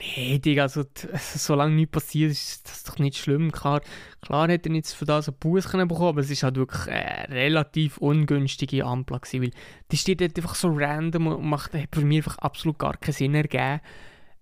nee, 0.01 0.39
Digga, 0.39 0.63
also, 0.63 0.83
solange 1.35 1.75
nichts 1.75 1.91
passiert, 1.91 2.31
ist 2.31 2.67
das 2.67 2.83
doch 2.83 2.99
nicht 2.99 3.17
schlimm. 3.17 3.51
Klar, 3.51 3.81
klar 4.21 4.49
hätte 4.49 4.69
er 4.69 4.75
jetzt 4.75 4.93
für 4.93 5.05
das 5.05 5.29
einen 5.29 5.37
Bus 5.37 5.65
bekommen 5.65 5.91
aber 5.91 6.21
es 6.21 6.29
ist 6.29 6.43
halt 6.43 6.55
wirklich 6.55 6.87
eine 6.87 7.29
relativ 7.29 7.97
ungünstige 7.97 8.85
Ampel 8.85 9.19
gewesen, 9.19 9.43
weil 9.43 9.51
die 9.91 9.97
steht 9.97 10.21
dort 10.21 10.37
einfach 10.37 10.55
so 10.55 10.69
random 10.73 11.27
und 11.27 11.45
macht, 11.45 11.73
hat 11.73 11.89
für 11.93 12.01
mich 12.01 12.17
einfach 12.17 12.37
absolut 12.39 12.79
gar 12.79 12.97
keinen 12.97 13.13
Sinn 13.13 13.35
ergeben 13.35 13.81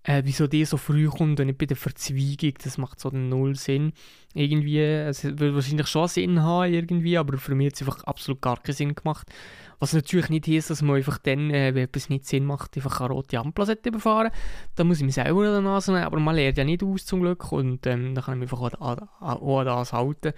äh, 0.02 0.22
wieso 0.24 0.46
die 0.46 0.64
so 0.64 0.76
früh 0.76 1.08
kommt 1.08 1.40
und 1.40 1.46
nicht 1.46 1.58
bei 1.58 1.66
der 1.66 1.76
Verzweigung, 1.76 2.54
das 2.62 2.78
macht 2.78 3.00
so 3.00 3.10
null 3.10 3.54
Sinn. 3.56 3.92
Irgendwie, 4.34 4.80
es 4.80 5.24
würde 5.24 5.54
wahrscheinlich 5.54 5.88
schon 5.88 6.08
Sinn 6.08 6.42
haben 6.42 6.72
irgendwie, 6.72 7.18
aber 7.18 7.38
für 7.38 7.54
mich 7.54 7.68
hat 7.68 7.74
es 7.74 7.82
einfach 7.82 8.04
absolut 8.04 8.40
gar 8.40 8.56
keinen 8.56 8.74
Sinn 8.74 8.94
gemacht. 8.94 9.28
Was 9.80 9.92
natürlich 9.94 10.28
nicht 10.28 10.46
heißt, 10.46 10.70
dass 10.70 10.82
man 10.82 10.96
einfach 10.96 11.18
dann, 11.18 11.50
äh, 11.50 11.74
wenn 11.74 11.84
etwas 11.84 12.08
nicht 12.08 12.26
Sinn 12.26 12.44
macht, 12.44 12.76
einfach 12.76 13.00
eine 13.00 13.10
rote 13.10 13.38
Ampel 13.38 13.76
überfahren. 13.84 14.30
Da 14.76 14.84
muss 14.84 14.98
ich 14.98 15.04
mich 15.04 15.14
selber 15.14 15.40
an 15.40 15.52
der 15.52 15.60
Nase 15.62 15.92
nehmen, 15.92 16.04
aber 16.04 16.20
man 16.20 16.36
lernt 16.36 16.58
ja 16.58 16.64
nicht 16.64 16.82
aus 16.82 17.06
zum 17.06 17.20
Glück. 17.20 17.50
Und 17.50 17.86
ähm, 17.86 18.14
da 18.14 18.20
kann 18.20 18.34
ich 18.34 18.40
mich 18.40 18.52
einfach 18.52 18.80
auch, 18.80 19.58
an 19.60 19.66
das 19.66 19.92
halten. 19.92 20.32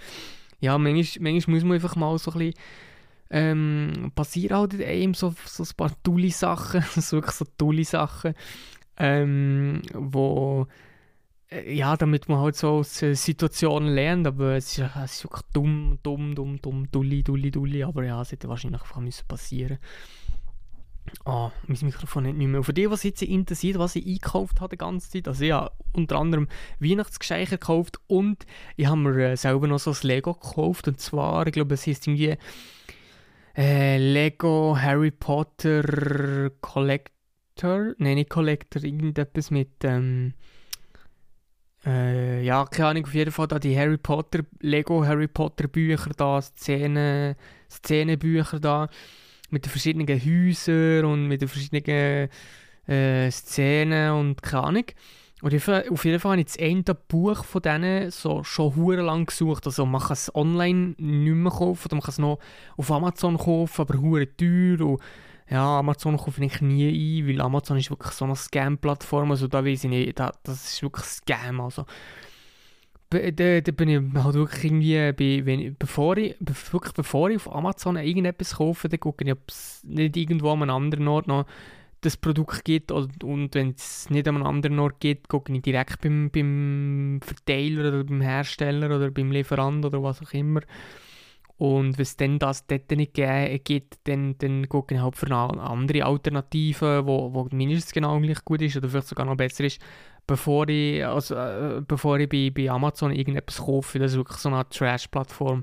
Ja, 0.60 0.78
manchmal, 0.78 1.32
manchmal 1.32 1.54
muss 1.56 1.64
man 1.64 1.74
einfach 1.74 1.96
mal 1.96 2.16
so 2.18 2.30
ein 2.30 2.38
bisschen 2.38 2.54
ähm, 3.32 4.12
passieren 4.14 4.58
halt 4.58 4.80
einem 4.80 5.14
so, 5.14 5.34
so 5.46 5.62
ein 5.62 5.76
paar 5.76 5.90
tolle 6.02 6.30
Sachen, 6.30 6.82
so 6.96 7.16
wirklich 7.16 7.34
so 7.34 7.46
tolle 7.56 7.84
Sachen. 7.84 8.34
Ähm, 8.98 9.82
wo 9.94 10.66
ja, 11.66 11.96
damit 11.96 12.28
man 12.28 12.40
halt 12.40 12.56
so 12.56 12.68
aus 12.68 13.02
äh, 13.02 13.14
Situationen 13.14 13.94
lernt, 13.94 14.26
aber 14.26 14.56
es 14.56 14.78
ist, 14.78 14.90
es 15.02 15.12
ist 15.12 15.24
wirklich 15.24 15.42
dumm, 15.52 15.98
dumm, 16.02 16.34
dumm, 16.34 16.60
dumm, 16.60 16.90
dulli, 16.90 17.22
dulli, 17.22 17.50
dulli, 17.50 17.82
aber 17.82 18.04
ja, 18.04 18.20
es 18.20 18.32
hätte 18.32 18.48
wahrscheinlich 18.48 18.80
einfach 18.80 19.00
müssen 19.00 19.26
passieren 19.26 19.78
Ah, 21.24 21.46
oh, 21.48 21.52
mein 21.66 21.78
Mikrofon 21.82 22.28
hat 22.28 22.34
nicht 22.36 22.46
mehr. 22.46 22.62
Für 22.62 22.72
die, 22.72 22.88
was 22.88 23.02
jetzt 23.02 23.22
interessiert, 23.22 23.76
was 23.76 23.96
ich 23.96 24.06
eingekauft 24.06 24.60
habe 24.60 24.76
die 24.76 24.78
ganze 24.78 25.10
Zeit, 25.10 25.26
also 25.26 25.44
ich 25.44 25.50
habe 25.50 25.72
unter 25.92 26.16
anderem 26.16 26.46
Weihnachtsgeschenke 26.78 27.58
gekauft 27.58 27.98
und 28.06 28.46
ich 28.76 28.86
habe 28.86 28.98
mir 28.98 29.32
äh, 29.32 29.36
selber 29.36 29.66
noch 29.66 29.80
so 29.80 29.90
ein 29.90 29.96
Lego 30.02 30.34
gekauft 30.34 30.86
und 30.86 31.00
zwar, 31.00 31.46
ich 31.46 31.52
glaube, 31.52 31.74
es 31.74 31.86
heißt 31.88 32.06
irgendwie 32.06 32.36
äh, 33.56 33.98
Lego 33.98 34.76
Harry 34.80 35.10
Potter 35.10 36.50
Collect 36.60 37.12
Collector, 37.54 37.94
nein, 37.98 38.16
nicht 38.16 38.30
Collector, 38.30 38.82
irgendetwas 38.82 39.50
mit, 39.50 39.84
ähm, 39.84 40.34
äh, 41.84 42.42
ja, 42.44 42.64
keine 42.66 42.88
Ahnung, 42.88 43.04
auf 43.04 43.14
jeden 43.14 43.32
Fall 43.32 43.48
da 43.48 43.58
die 43.58 43.76
Harry 43.76 43.96
Potter, 43.96 44.40
Lego 44.60 45.04
Harry 45.04 45.28
Potter 45.28 45.68
Bücher 45.68 46.10
da, 46.16 46.40
Szenen, 46.40 47.34
Szenenbücher 47.70 48.60
da, 48.60 48.88
mit 49.50 49.64
den 49.64 49.70
verschiedenen 49.70 50.06
Häusern 50.08 51.04
und 51.04 51.28
mit 51.28 51.40
den 51.40 51.48
verschiedenen 51.48 52.28
äh, 52.86 53.30
Szenen 53.30 54.12
und 54.12 54.42
keine 54.42 54.62
Ahnung. 54.64 54.84
Und 55.42 55.52
auf 55.56 56.04
jeden 56.04 56.20
Fall 56.20 56.30
habe 56.30 56.40
ich 56.40 56.46
das 56.46 56.58
eine 56.60 56.84
Buch 56.94 57.44
von 57.44 57.62
denen 57.62 58.12
so 58.12 58.44
schon 58.44 58.76
hure 58.76 59.02
lang 59.02 59.26
gesucht. 59.26 59.66
Also 59.66 59.84
man 59.84 60.00
kann 60.00 60.12
es 60.12 60.32
online 60.36 60.94
nicht 60.98 61.34
mehr 61.34 61.50
kaufen, 61.50 61.86
oder 61.86 61.96
man 61.96 62.02
kann 62.02 62.10
es 62.10 62.18
noch 62.18 62.38
auf 62.76 62.90
Amazon 62.92 63.36
kaufen, 63.36 63.80
aber 63.80 64.00
hure 64.00 64.36
teuer 64.36 64.80
und 64.82 65.00
ja, 65.52 65.78
Amazon 65.80 66.16
kaufe 66.16 66.42
ich 66.42 66.60
nie 66.62 67.20
ein, 67.20 67.28
weil 67.28 67.40
Amazon 67.42 67.76
ist 67.76 67.90
wirklich 67.90 68.12
so 68.12 68.24
eine 68.24 68.34
Scam-Plattform, 68.34 69.30
also 69.32 69.48
da 69.48 69.62
weiß 69.62 69.84
ich 69.84 69.90
nicht, 69.90 70.18
da, 70.18 70.32
das 70.44 70.72
ist 70.72 70.82
wirklich 70.82 71.04
Scam, 71.04 71.60
also. 71.60 71.84
Da, 73.10 73.60
da 73.60 73.72
bin 73.72 73.88
ich 73.90 74.00
halt 74.22 74.34
wirklich 74.34 74.64
irgendwie, 74.64 75.12
bei, 75.12 75.44
wenn, 75.44 75.76
bevor, 75.78 76.16
ich, 76.16 76.34
wirklich 76.40 76.94
bevor 76.94 77.28
ich 77.28 77.36
auf 77.36 77.54
Amazon 77.54 77.96
irgendetwas 77.96 78.56
kaufe, 78.56 78.88
dann 78.88 79.00
gucke 79.00 79.24
ich, 79.26 79.32
ob 79.32 79.42
es 79.48 79.84
nicht 79.84 80.16
irgendwo 80.16 80.50
an 80.52 80.62
einem 80.62 80.70
anderen 80.70 81.06
Ort 81.08 81.26
noch 81.26 81.44
das 82.00 82.16
Produkt 82.16 82.64
gibt. 82.64 82.90
Und, 82.90 83.22
und 83.22 83.54
wenn 83.54 83.74
es 83.76 84.08
nicht 84.08 84.26
an 84.26 84.36
einem 84.36 84.46
anderen 84.46 84.78
Ort 84.78 85.00
gibt, 85.00 85.28
gucke 85.28 85.52
ich 85.52 85.60
direkt 85.60 86.00
beim, 86.00 86.30
beim 86.30 87.20
Verteiler 87.22 87.88
oder 87.88 88.04
beim 88.04 88.22
Hersteller 88.22 88.86
oder 88.96 89.10
beim 89.10 89.30
Lieferant 89.30 89.84
oder 89.84 90.02
was 90.02 90.22
auch 90.22 90.32
immer 90.32 90.62
und 91.62 91.96
wenn 91.96 92.02
es 92.02 92.16
dann 92.16 92.40
das 92.40 92.66
dort 92.66 92.90
nicht 92.90 93.14
gibt, 93.14 93.98
dann, 94.08 94.36
dann 94.38 94.68
gucke 94.68 94.96
ich 94.96 95.00
halt 95.00 95.14
für 95.14 95.26
eine 95.26 95.62
andere 95.62 96.04
Alternative, 96.04 97.06
wo, 97.06 97.32
wo 97.32 97.46
mindestens 97.52 97.92
genau 97.92 98.18
gleich 98.18 98.44
gut 98.44 98.62
ist 98.62 98.76
oder 98.76 98.88
vielleicht 98.88 99.06
sogar 99.06 99.26
noch 99.26 99.36
besser 99.36 99.62
ist, 99.62 99.80
bevor 100.26 100.68
ich, 100.68 101.06
also, 101.06 101.36
äh, 101.36 101.80
bevor 101.86 102.18
ich 102.18 102.28
bei, 102.28 102.50
bei 102.50 102.68
Amazon 102.68 103.12
irgendetwas 103.12 103.58
kaufe. 103.58 104.00
Das 104.00 104.10
ist 104.10 104.16
wirklich 104.16 104.38
so 104.38 104.48
eine 104.48 104.68
Trash-Plattform. 104.68 105.62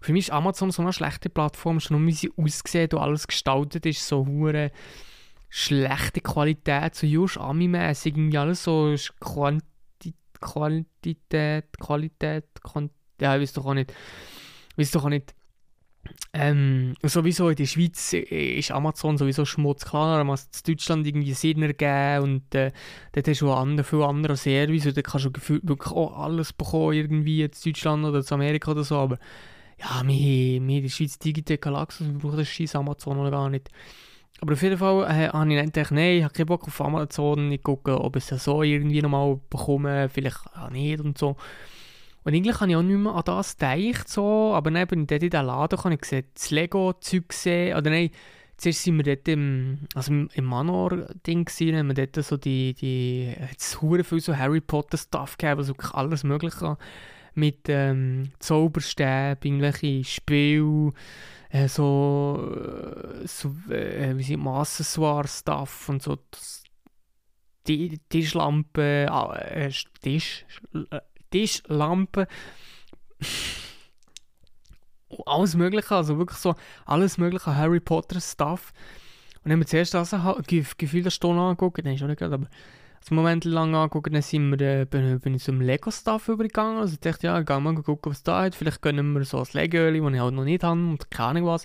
Für 0.00 0.12
mich 0.12 0.24
ist 0.24 0.32
Amazon 0.32 0.72
so 0.72 0.82
eine 0.82 0.92
schlechte 0.92 1.28
Plattform, 1.28 1.78
schon 1.78 1.98
nur 1.98 2.08
wie 2.08 2.12
sie 2.12 2.32
aussieht 2.36 2.92
und 2.92 3.00
alles 3.00 3.28
gestaltet 3.28 3.86
ist, 3.86 4.08
so 4.08 4.26
hure 4.26 4.72
schlechte 5.48 6.22
Qualität, 6.22 6.96
so 6.96 7.06
just 7.06 7.38
Ami-mässig, 7.38 8.16
irgendwie 8.16 8.38
alles 8.38 8.64
so 8.64 8.96
Quantität, 9.20 10.16
Qualität, 10.40 11.78
Qualität, 11.78 12.46
Quantität, 12.64 12.96
ja, 13.20 13.36
ich 13.36 13.42
weiß 13.42 13.52
doch 13.52 13.66
auch 13.66 13.74
nicht 13.74 13.94
weiß 14.76 14.90
doch 14.92 15.04
auch 15.04 15.08
nicht. 15.08 15.34
Ähm, 16.32 16.94
sowieso 17.02 17.50
in 17.50 17.56
der 17.56 17.66
Schweiz 17.66 18.12
ist 18.12 18.70
Amazon 18.70 19.18
sowieso 19.18 19.44
Schmutz. 19.44 19.84
Klar, 19.84 20.18
man 20.18 20.28
muss 20.28 20.44
in 20.44 20.72
Deutschland 20.72 21.06
irgendwie 21.06 21.34
Sinn 21.34 21.62
ergeben 21.62 22.22
und 22.22 22.54
äh, 22.54 22.72
dort 23.12 23.28
hast 23.28 23.40
du 23.40 23.52
einen 23.52 23.84
viel 23.84 24.02
anderen 24.02 24.36
Service 24.36 24.86
und 24.86 24.96
da 24.96 25.02
kannst 25.02 25.26
du 25.26 25.32
gefühlt 25.32 25.68
wirklich 25.68 25.92
auch 25.92 26.18
alles 26.18 26.52
bekommen, 26.52 26.94
irgendwie 26.94 27.42
in 27.42 27.50
Deutschland 27.64 28.04
oder 28.04 28.20
in 28.20 28.26
Amerika 28.30 28.70
oder 28.70 28.84
so, 28.84 28.96
aber 28.96 29.18
ja, 29.78 30.02
wir, 30.04 30.08
wir 30.08 30.76
in 30.76 30.82
der 30.82 30.88
Schweiz 30.88 31.18
Digitec 31.18 31.62
Galaxus, 31.62 32.06
wir 32.06 32.18
brauchen 32.18 32.38
das 32.38 32.48
scheiß 32.48 32.76
Amazon 32.76 33.18
oder 33.18 33.30
gar 33.30 33.50
nicht. 33.50 33.68
Aber 34.40 34.54
auf 34.54 34.62
jeden 34.62 34.78
Fall 34.78 35.04
äh, 35.04 35.28
habe 35.28 35.52
ich 35.52 35.72
gedacht, 35.72 35.90
nein, 35.90 36.18
ich 36.18 36.24
habe 36.24 36.32
keinen 36.32 36.46
Bock 36.46 36.66
auf 36.66 36.80
Amazon, 36.80 37.52
ich 37.52 37.62
gucke, 37.62 38.00
ob 38.00 38.16
ich 38.16 38.30
es 38.30 38.44
so 38.44 38.62
irgendwie 38.62 39.02
nochmal 39.02 39.38
bekomme, 39.50 40.08
vielleicht 40.08 40.38
auch 40.54 40.70
nicht 40.70 41.00
und 41.00 41.18
so. 41.18 41.36
Und 42.24 42.34
eigentlich 42.34 42.60
habe 42.60 42.70
ich 42.70 42.76
auch 42.76 42.82
nicht 42.82 42.98
mehr 42.98 43.14
an 43.14 43.22
das 43.24 43.56
gedacht, 43.56 44.08
so, 44.08 44.52
aber 44.54 44.70
dann 44.70 44.86
bin 44.86 45.02
ich 45.02 45.06
dort 45.06 45.22
in 45.22 45.30
den 45.30 45.46
Laden 45.46 45.78
und 45.78 45.92
ich 45.92 46.00
gesehen, 46.00 46.26
das 46.34 46.50
Lego-Zeug 46.50 47.28
gesehen, 47.28 47.76
oder 47.76 47.90
nein, 47.90 48.10
zuerst 48.58 48.82
sind 48.82 48.96
wir 48.98 49.04
dort 49.04 49.26
im, 49.28 49.78
also 49.94 50.12
im, 50.12 50.44
Manor-Ding 50.44 51.46
gewesen, 51.46 51.76
haben 51.76 51.96
wir 51.96 52.06
dort 52.06 52.24
so 52.24 52.36
die, 52.36 52.74
die, 52.74 53.34
jetzt 53.50 53.78
viel 53.80 54.20
so 54.20 54.36
Harry 54.36 54.60
Potter-Stuff 54.60 55.38
gegeben, 55.38 55.58
also 55.58 55.72
wirklich 55.72 55.94
alles 55.94 56.24
mögliche 56.24 56.76
mit 57.34 57.68
ähm, 57.68 58.32
Zauberstäben, 58.38 59.38
irgendwelche 59.42 60.04
Spiele, 60.04 60.92
äh, 61.48 61.68
so, 61.68 62.54
äh, 62.54 63.26
so 63.26 63.54
äh, 63.70 64.16
wie 64.16 64.22
sind 64.22 64.46
Accessoire-Stuff 64.46 65.88
und 65.88 66.02
so, 66.02 66.18
das, 66.30 66.64
die 67.66 67.98
Tischlampe, 68.08 69.06
äh, 69.06 69.70
Tisch, 70.02 70.44
äh, 70.90 71.00
Tischlampen. 71.30 72.26
alles 75.26 75.54
mögliche, 75.56 75.94
also 75.94 76.18
wirklich 76.18 76.38
so 76.38 76.54
alles 76.86 77.18
mögliche 77.18 77.56
Harry 77.56 77.80
Potter 77.80 78.20
Stuff. 78.20 78.72
Und 79.36 79.46
dann 79.46 79.52
haben 79.52 79.60
wir 79.60 79.66
zuerst 79.66 79.94
das 79.94 80.14
Gefühl 80.76 81.02
der 81.02 81.10
Stunde 81.10 81.42
angeguckt, 81.42 81.78
ist 81.78 82.02
auch 82.02 82.06
nicht 82.06 82.18
gerade, 82.18 82.34
aber 82.34 82.46
einen 83.08 83.16
Moment 83.16 83.44
lang 83.44 83.74
angeguckt, 83.74 84.12
dann 84.12 84.22
sind 84.22 84.50
wir, 84.50 84.60
äh, 84.60 84.84
bin, 84.84 85.18
bin 85.20 85.34
ich 85.34 85.42
zum 85.42 85.60
Lego-Stuff 85.60 86.28
übergegangen. 86.28 86.78
Also 86.78 86.94
ich 86.94 87.00
dachte, 87.00 87.26
ja, 87.26 87.40
gehen 87.40 87.62
wir 87.62 87.72
mal 87.72 87.82
gucken, 87.82 88.12
was 88.12 88.22
da 88.22 88.42
hat. 88.42 88.54
Vielleicht 88.54 88.82
können 88.82 89.12
wir 89.12 89.24
so 89.24 89.38
ein 89.38 89.46
Lego, 89.52 89.78
das 89.78 90.14
ich 90.14 90.20
halt 90.20 90.34
noch 90.34 90.44
nicht 90.44 90.62
habe 90.62 90.80
und 90.80 91.10
keine 91.10 91.28
Ahnung 91.30 91.46
was. 91.46 91.64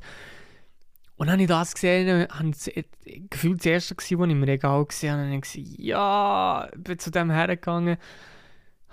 Und 1.18 1.28
dann 1.28 1.34
habe 1.34 1.44
ich 1.44 1.48
das 1.48 1.74
gesehen, 1.74 2.28
habe 2.30 2.50
ich 2.50 3.30
gefühlt 3.30 3.60
das 3.60 3.66
erste 3.66 3.96
gewesen, 3.96 4.22
als 4.22 4.30
ich 4.30 4.36
im 4.36 4.44
Regal 4.44 4.86
gesehen 4.86 5.12
habe, 5.12 5.24
und 5.24 5.32
dann 5.32 5.42
gesagt, 5.42 5.66
ja, 5.78 6.70
bin 6.76 7.00
zu 7.00 7.12
dem 7.12 7.30
hergegangen, 7.30 7.98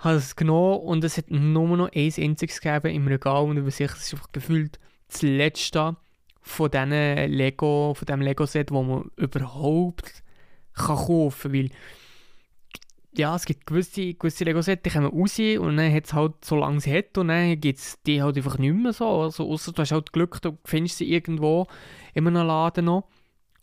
habe 0.03 0.17
es 0.17 0.35
genommen 0.35 0.79
und 0.79 1.03
es 1.03 1.17
hat 1.17 1.31
nur 1.31 1.77
noch 1.77 1.89
ein 1.93 2.13
einziges 2.17 2.59
gegeben 2.59 2.93
im 2.93 3.07
Regal 3.07 3.43
und 3.43 3.57
über 3.57 3.71
sich, 3.71 3.91
es 3.91 4.07
ist 4.07 4.13
einfach 4.13 4.31
gefühlt 4.31 4.79
das 5.07 5.21
letzte 5.21 5.95
von 6.41 6.69
diesen 6.69 6.91
Lego, 7.31 7.93
von 7.95 8.05
dem 8.05 8.21
Lego-Set, 8.21 8.71
wo 8.71 8.83
man 8.83 9.11
überhaupt 9.15 10.23
kann 10.73 10.97
kaufen 10.97 11.51
kann, 11.51 11.53
weil 11.53 11.69
ja, 13.15 13.35
es 13.35 13.45
gibt 13.45 13.67
gewisse, 13.67 14.15
gewisse 14.15 14.43
Lego-Sets, 14.43 14.81
die 14.83 14.89
kommen 14.89 15.07
raus 15.07 15.39
und 15.39 15.77
dann 15.77 15.93
hat 15.93 16.05
es 16.05 16.13
halt, 16.13 16.43
so 16.43 16.55
lange 16.55 16.77
es 16.77 16.87
hat, 16.87 17.17
und 17.17 17.27
dann 17.27 17.59
gibt 17.59 17.79
es 17.79 18.01
die 18.05 18.21
halt 18.21 18.37
einfach 18.37 18.57
nicht 18.57 18.73
mehr 18.73 18.91
so. 18.91 19.21
Also, 19.21 19.47
außer 19.49 19.71
du 19.71 19.81
hast 19.81 19.91
halt 19.91 20.11
Glück, 20.13 20.41
du 20.41 20.57
findest 20.65 20.97
sie 20.97 21.11
irgendwo 21.11 21.67
in 22.13 22.27
einem 22.27 22.47
Laden 22.47 22.85
noch. 22.85 23.07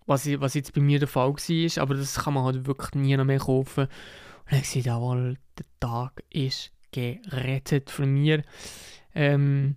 Was, 0.06 0.28
was 0.40 0.54
jetzt 0.54 0.72
bei 0.72 0.80
mir 0.80 0.98
der 0.98 1.08
Fall 1.08 1.32
war, 1.32 1.82
aber 1.82 1.94
das 1.94 2.16
kann 2.16 2.34
man 2.34 2.44
halt 2.44 2.66
wirklich 2.66 2.94
nie 2.94 3.16
noch 3.16 3.24
mehr 3.24 3.38
kaufen. 3.38 3.88
Und 4.50 4.56
dann 4.56 4.62
gesagt, 4.62 4.86
jawohl, 4.86 5.36
der 5.58 5.66
Tag 5.78 6.24
ist 6.28 6.72
gerettet 6.90 7.88
von 7.88 8.12
mir. 8.12 8.42
Ähm, 9.14 9.76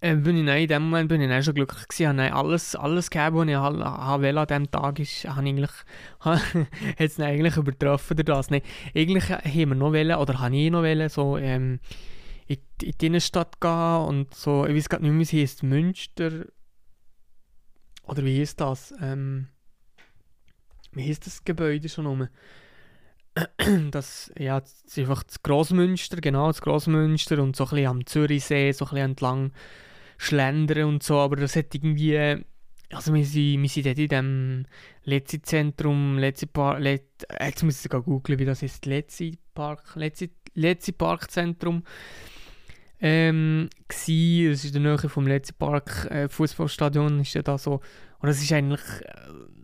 äh, 0.00 0.16
bin 0.16 0.36
ich, 0.36 0.42
nein, 0.42 0.62
in 0.62 0.68
dem 0.68 0.82
Moment 0.82 1.08
bin 1.08 1.20
ich 1.20 1.28
dann 1.28 1.44
schon 1.44 1.54
glücklich 1.54 1.86
gewesen. 1.86 2.16
Nein, 2.16 2.32
alles, 2.32 2.74
alles 2.74 3.08
gegeben, 3.08 3.36
was 3.36 3.48
ich 3.48 3.56
wollte 3.56 4.36
an 4.36 4.46
diesem 4.48 4.70
Tag, 4.72 4.98
ist, 4.98 5.24
habe 5.26 5.46
eigentlich, 5.46 5.70
hat 6.20 6.40
es 6.98 7.20
eigentlich 7.20 7.56
übertroffen 7.56 8.16
durch 8.16 8.26
das. 8.26 8.50
Nein, 8.50 8.62
eigentlich 8.96 9.30
haben 9.30 9.54
wir 9.54 9.74
noch 9.76 9.92
wollen, 9.92 10.16
oder 10.16 10.40
habe 10.40 10.56
ich 10.56 10.70
noch 10.70 10.82
wollen, 10.82 11.08
so 11.08 11.38
ähm, 11.38 11.78
in, 12.48 12.58
in 12.82 12.92
die 13.00 13.06
Innenstadt 13.06 13.60
gehen 13.60 14.06
und 14.08 14.34
so, 14.34 14.66
ich 14.66 14.74
weiß 14.74 14.88
gar 14.88 14.98
nicht 14.98 15.10
mehr, 15.10 15.20
wie 15.20 15.22
es 15.22 15.32
heisst, 15.32 15.62
Münster, 15.62 16.46
oder 18.02 18.24
wie 18.24 18.42
ist 18.42 18.60
das? 18.60 18.92
Ähm, 19.00 19.48
wie 20.92 21.08
heißt 21.08 21.26
das 21.26 21.44
Gebäude 21.44 21.88
schon 21.88 22.04
nochmal? 22.04 22.30
das, 23.90 24.32
ja, 24.38 24.60
das 24.60 24.82
ist 24.86 24.98
einfach 24.98 25.22
das 25.22 25.42
Grossmünster, 25.42 26.16
genau, 26.18 26.46
das 26.46 26.62
Grossmünster 26.62 27.42
und 27.42 27.54
so 27.54 27.64
ein 27.64 27.70
bisschen 27.70 27.86
am 27.86 28.06
Zürichsee, 28.06 28.72
so 28.72 28.86
ein 28.86 28.90
bisschen 28.90 29.04
entlang 29.04 29.52
schlendern 30.18 30.88
und 30.88 31.02
so, 31.02 31.18
aber 31.18 31.36
das 31.36 31.56
hat 31.56 31.74
irgendwie, 31.74 32.16
also 32.90 33.12
wir 33.12 33.24
sind, 33.24 33.62
wir 33.62 33.68
sind 33.68 33.86
dort 33.86 33.98
in 33.98 34.08
dem 34.08 34.66
Letzi-Zentrum, 35.04 36.18
Letzi-Park, 36.18 36.80
Let, 36.80 37.26
jetzt 37.38 37.62
muss 37.62 37.84
ich 37.84 37.90
googeln, 37.90 38.38
wie 38.38 38.46
das 38.46 38.62
ist, 38.62 38.86
Letzi-Park, 38.86 39.96
Letzi, 39.96 40.30
Letzi-Park-Zentrum 40.54 41.82
ähm, 43.00 43.68
gsi, 43.88 44.48
das 44.50 44.64
ist 44.64 44.74
in 44.74 44.82
der 44.82 44.96
Nähe 44.96 45.08
vom 45.10 45.26
Letzi-Park, 45.26 46.08
äh, 46.10 46.28
Fußballstadion 46.28 47.20
ist 47.20 47.34
ja 47.34 47.42
da 47.42 47.58
so, 47.58 47.80
und 48.20 48.28
das 48.28 48.40
ist 48.42 48.52
eigentlich 48.52 48.80
äh, 49.02 49.55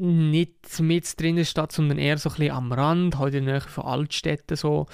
nicht 0.00 0.80
mit 0.80 1.20
drin 1.20 1.44
Stadt, 1.44 1.72
sondern 1.72 1.98
eher 1.98 2.18
so 2.18 2.30
ein 2.30 2.36
bisschen 2.36 2.54
am 2.54 2.72
Rand, 2.72 3.18
halt 3.18 3.34
in 3.34 3.44
der 3.44 3.54
Nähe 3.54 3.60
von 3.60 3.84
Altstädten 3.84 4.56
so, 4.56 4.86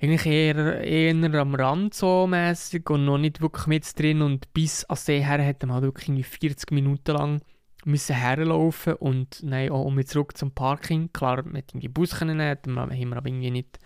eigentlich 0.00 0.26
eher, 0.26 0.80
eher 0.82 1.34
am 1.34 1.54
Rand 1.54 1.94
so 1.94 2.26
mäßig 2.26 2.88
und 2.90 3.04
noch 3.04 3.18
nicht 3.18 3.40
wirklich 3.40 3.66
mit 3.66 3.98
drin 3.98 4.22
und 4.22 4.52
bis 4.54 4.84
an 4.84 4.96
See 4.96 5.20
her 5.20 5.40
hätte 5.40 5.66
man 5.66 5.74
halt 5.74 5.84
wirklich 5.84 6.26
40 6.26 6.70
Minuten 6.72 7.12
lang 7.12 7.40
müssen 7.84 8.16
herlaufen 8.16 8.94
und 8.94 9.42
nein, 9.42 9.70
auch 9.70 9.84
um 9.84 10.04
zurück 10.04 10.36
zum 10.36 10.52
Parking. 10.52 11.12
Klar, 11.12 11.42
mit 11.44 11.72
dem 11.72 11.92
Bus 11.92 12.18
können 12.18 12.38
nehmen, 12.38 12.58
haben 12.78 12.90
wir 12.90 13.16
aber 13.16 13.28
irgendwie 13.28 13.50
nicht 13.50 13.78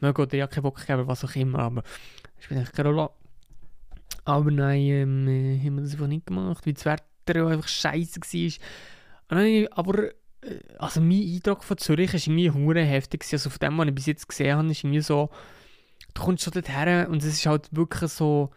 mögen 0.00 0.22
oder 0.22 0.36
ja 0.36 0.46
keinen 0.46 0.62
Bock 0.62 0.76
gegeben, 0.76 1.06
was 1.06 1.24
auch 1.24 1.34
immer, 1.34 1.60
aber 1.60 1.82
ich 2.40 2.48
bin 2.48 2.58
echt 2.58 2.72
keine 2.72 2.90
Rolle. 2.90 3.10
Aber 4.24 4.50
nein, 4.50 4.80
ähm, 4.80 5.28
äh, 5.28 5.58
haben 5.58 5.76
wir 5.76 5.82
das 5.82 5.92
einfach 5.92 6.06
nicht 6.06 6.26
gemacht, 6.26 6.66
weil 6.66 6.72
das 6.72 6.84
Wetter 6.84 7.46
einfach 7.46 7.68
scheiße 7.68 8.20
war. 8.20 8.66
Und 9.28 9.68
aber 9.72 10.04
äh, 10.42 10.60
also 10.78 11.00
mein 11.00 11.22
Eindruck 11.22 11.64
von 11.64 11.78
Zürich 11.78 12.14
ist 12.14 12.26
irgendwie 12.26 12.50
hure 12.50 12.82
heftig. 12.82 13.24
Also 13.32 13.50
von 13.50 13.58
dem, 13.58 13.78
was 13.78 13.88
ich 13.88 13.94
bis 13.94 14.06
jetzt 14.06 14.28
gesehen 14.28 14.56
habe, 14.56 14.70
ist 14.70 14.84
irgendwie 14.84 15.00
so, 15.00 15.30
du 16.14 16.22
kommst 16.22 16.44
schon 16.44 16.52
dorthin 16.52 17.06
und 17.06 17.22
es 17.22 17.34
ist 17.34 17.46
halt 17.46 17.68
wirklich 17.74 18.10
so 18.10 18.50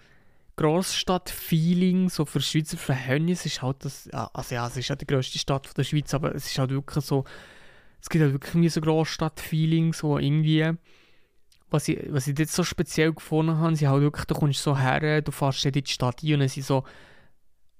Großstadt-Feeling, 0.59 2.09
so 2.09 2.25
für 2.25 2.41
Schweizer 2.41 2.77
Verhältnisse 2.77 3.47
ist 3.47 3.61
halt 3.61 3.77
das, 3.85 4.09
also 4.11 4.55
ja, 4.55 4.67
es 4.67 4.75
ist 4.75 4.89
ja 4.89 4.97
die 4.97 5.07
grösste 5.07 5.39
Stadt 5.39 5.77
der 5.77 5.85
Schweiz, 5.85 6.13
aber 6.13 6.35
es 6.35 6.47
ist 6.47 6.59
halt 6.59 6.71
wirklich 6.71 7.05
so, 7.05 7.23
es 8.01 8.09
gibt 8.09 8.21
halt 8.21 8.33
wirklich 8.33 8.53
irgendwie 8.53 8.69
so 8.69 8.81
Großstadt-Feeling, 8.81 9.93
so 9.93 10.17
irgendwie, 10.17 10.69
was 11.69 11.87
ich, 11.87 11.99
was 12.09 12.27
ich 12.27 12.37
jetzt 12.37 12.53
so 12.53 12.65
speziell 12.65 13.13
gefunden 13.13 13.57
habe, 13.57 13.73
sie 13.77 13.87
halt 13.87 14.01
wirklich, 14.01 14.25
du 14.25 14.35
kommst 14.35 14.61
so 14.61 14.77
her, 14.77 15.21
du 15.21 15.31
fährst 15.31 15.65
in 15.65 15.71
die 15.71 15.83
Stadt 15.85 16.23
ein 16.23 16.33
und 16.33 16.41
es 16.41 16.55
sind 16.55 16.65
so 16.65 16.83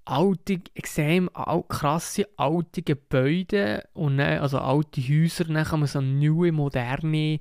alte, 0.10 0.60
extrem 0.74 1.30
krasse 1.68 2.28
alte 2.36 2.82
Gebäude 2.82 3.88
und 3.94 4.20
also 4.20 4.60
alte 4.60 5.02
Häuser, 5.02 5.46
dann 5.46 5.64
kann 5.64 5.80
man 5.80 5.88
so 5.88 6.02
neue, 6.02 6.52
moderne 6.52 7.40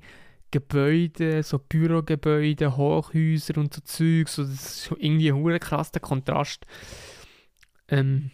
Gebäude, 0.51 1.43
so 1.43 1.59
Bürogebäude, 1.59 2.75
Hochhäuser 2.75 3.57
und 3.57 3.73
so 3.73 3.81
Zeugs, 3.81 4.35
so, 4.35 4.43
das 4.43 4.87
ist 4.87 4.91
irgendwie 4.97 5.31
ein 5.31 5.59
krass 5.59 5.91
der 5.91 6.01
Kontrast. 6.01 6.65
Ähm, 7.87 8.31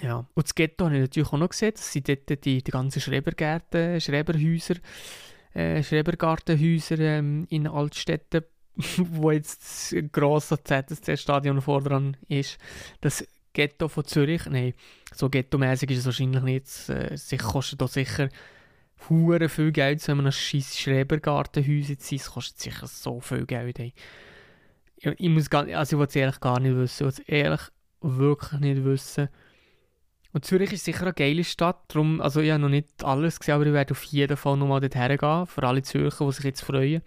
ja, 0.00 0.26
und 0.34 0.46
das 0.46 0.54
Ghetto 0.54 0.86
habe 0.86 0.96
ich 0.96 1.00
natürlich 1.02 1.28
auch 1.28 1.38
noch 1.38 1.48
gesehen, 1.48 1.72
das 1.74 1.92
sind 1.92 2.08
dort 2.08 2.44
die, 2.44 2.62
die 2.62 2.70
ganzen 2.70 3.00
Schrebergärten, 3.00 4.00
Schreberhäuser, 4.00 4.76
äh, 5.54 5.82
Schrebergartenhäuser 5.82 6.98
ähm, 6.98 7.46
in 7.48 7.66
Altstädten 7.66 8.44
wo 8.98 9.30
jetzt 9.30 9.92
das 9.92 10.12
grosse 10.12 10.62
ZSC-Stadion 10.62 11.60
vordran 11.62 12.16
ist. 12.28 12.58
Das 13.00 13.26
Ghetto 13.56 13.88
von 13.88 14.04
Zürich. 14.04 14.44
Nein, 14.46 14.74
so 15.14 15.30
ghetto-mäßig 15.30 15.90
ist 15.90 16.00
es 16.00 16.04
wahrscheinlich 16.04 16.42
nicht. 16.42 16.66
Es 16.88 17.34
kostet 17.38 17.80
da 17.80 17.88
sicher 17.88 18.28
hure 19.08 19.48
viel 19.48 19.72
Geld, 19.72 20.06
wenn 20.06 20.18
man 20.18 20.26
ein 20.26 20.32
scheiß 20.32 20.78
Schrebergartenhäuser 20.78 21.98
zieht. 21.98 22.20
Es 22.20 22.30
kostet 22.30 22.60
sicher 22.60 22.86
so 22.86 23.20
viel 23.20 23.46
Geld. 23.46 23.78
Ey. 23.78 23.94
Ich, 24.98 25.06
ich 25.06 25.28
muss 25.28 25.48
gar, 25.48 25.66
also 25.68 25.96
ich 25.96 26.00
will 26.00 26.06
es 26.06 26.16
ehrlich 26.16 26.40
gar 26.40 26.60
nicht 26.60 26.76
wissen. 26.76 27.08
Ich 27.08 27.16
will 27.16 27.24
es 27.24 27.28
ehrlich 27.30 27.60
wirklich 28.02 28.60
nicht 28.60 28.84
wissen. 28.84 29.28
Und 30.32 30.44
Zürich 30.44 30.72
ist 30.74 30.84
sicher 30.84 31.04
eine 31.04 31.14
geile 31.14 31.42
Stadt. 31.42 31.84
Darum, 31.88 32.20
also 32.20 32.40
ich 32.40 32.50
habe 32.50 32.60
noch 32.60 32.68
nicht 32.68 33.04
alles 33.04 33.40
gesehen, 33.40 33.54
aber 33.54 33.66
ich 33.66 33.72
werde 33.72 33.92
auf 33.92 34.02
jeden 34.04 34.36
Fall 34.36 34.58
nochmal 34.58 34.80
dorthin 34.80 35.16
gehen. 35.16 35.46
Für 35.46 35.62
alle 35.62 35.82
Zürcher, 35.82 36.26
die 36.26 36.32
sich 36.32 36.44
jetzt 36.44 36.60
freuen. 36.60 37.00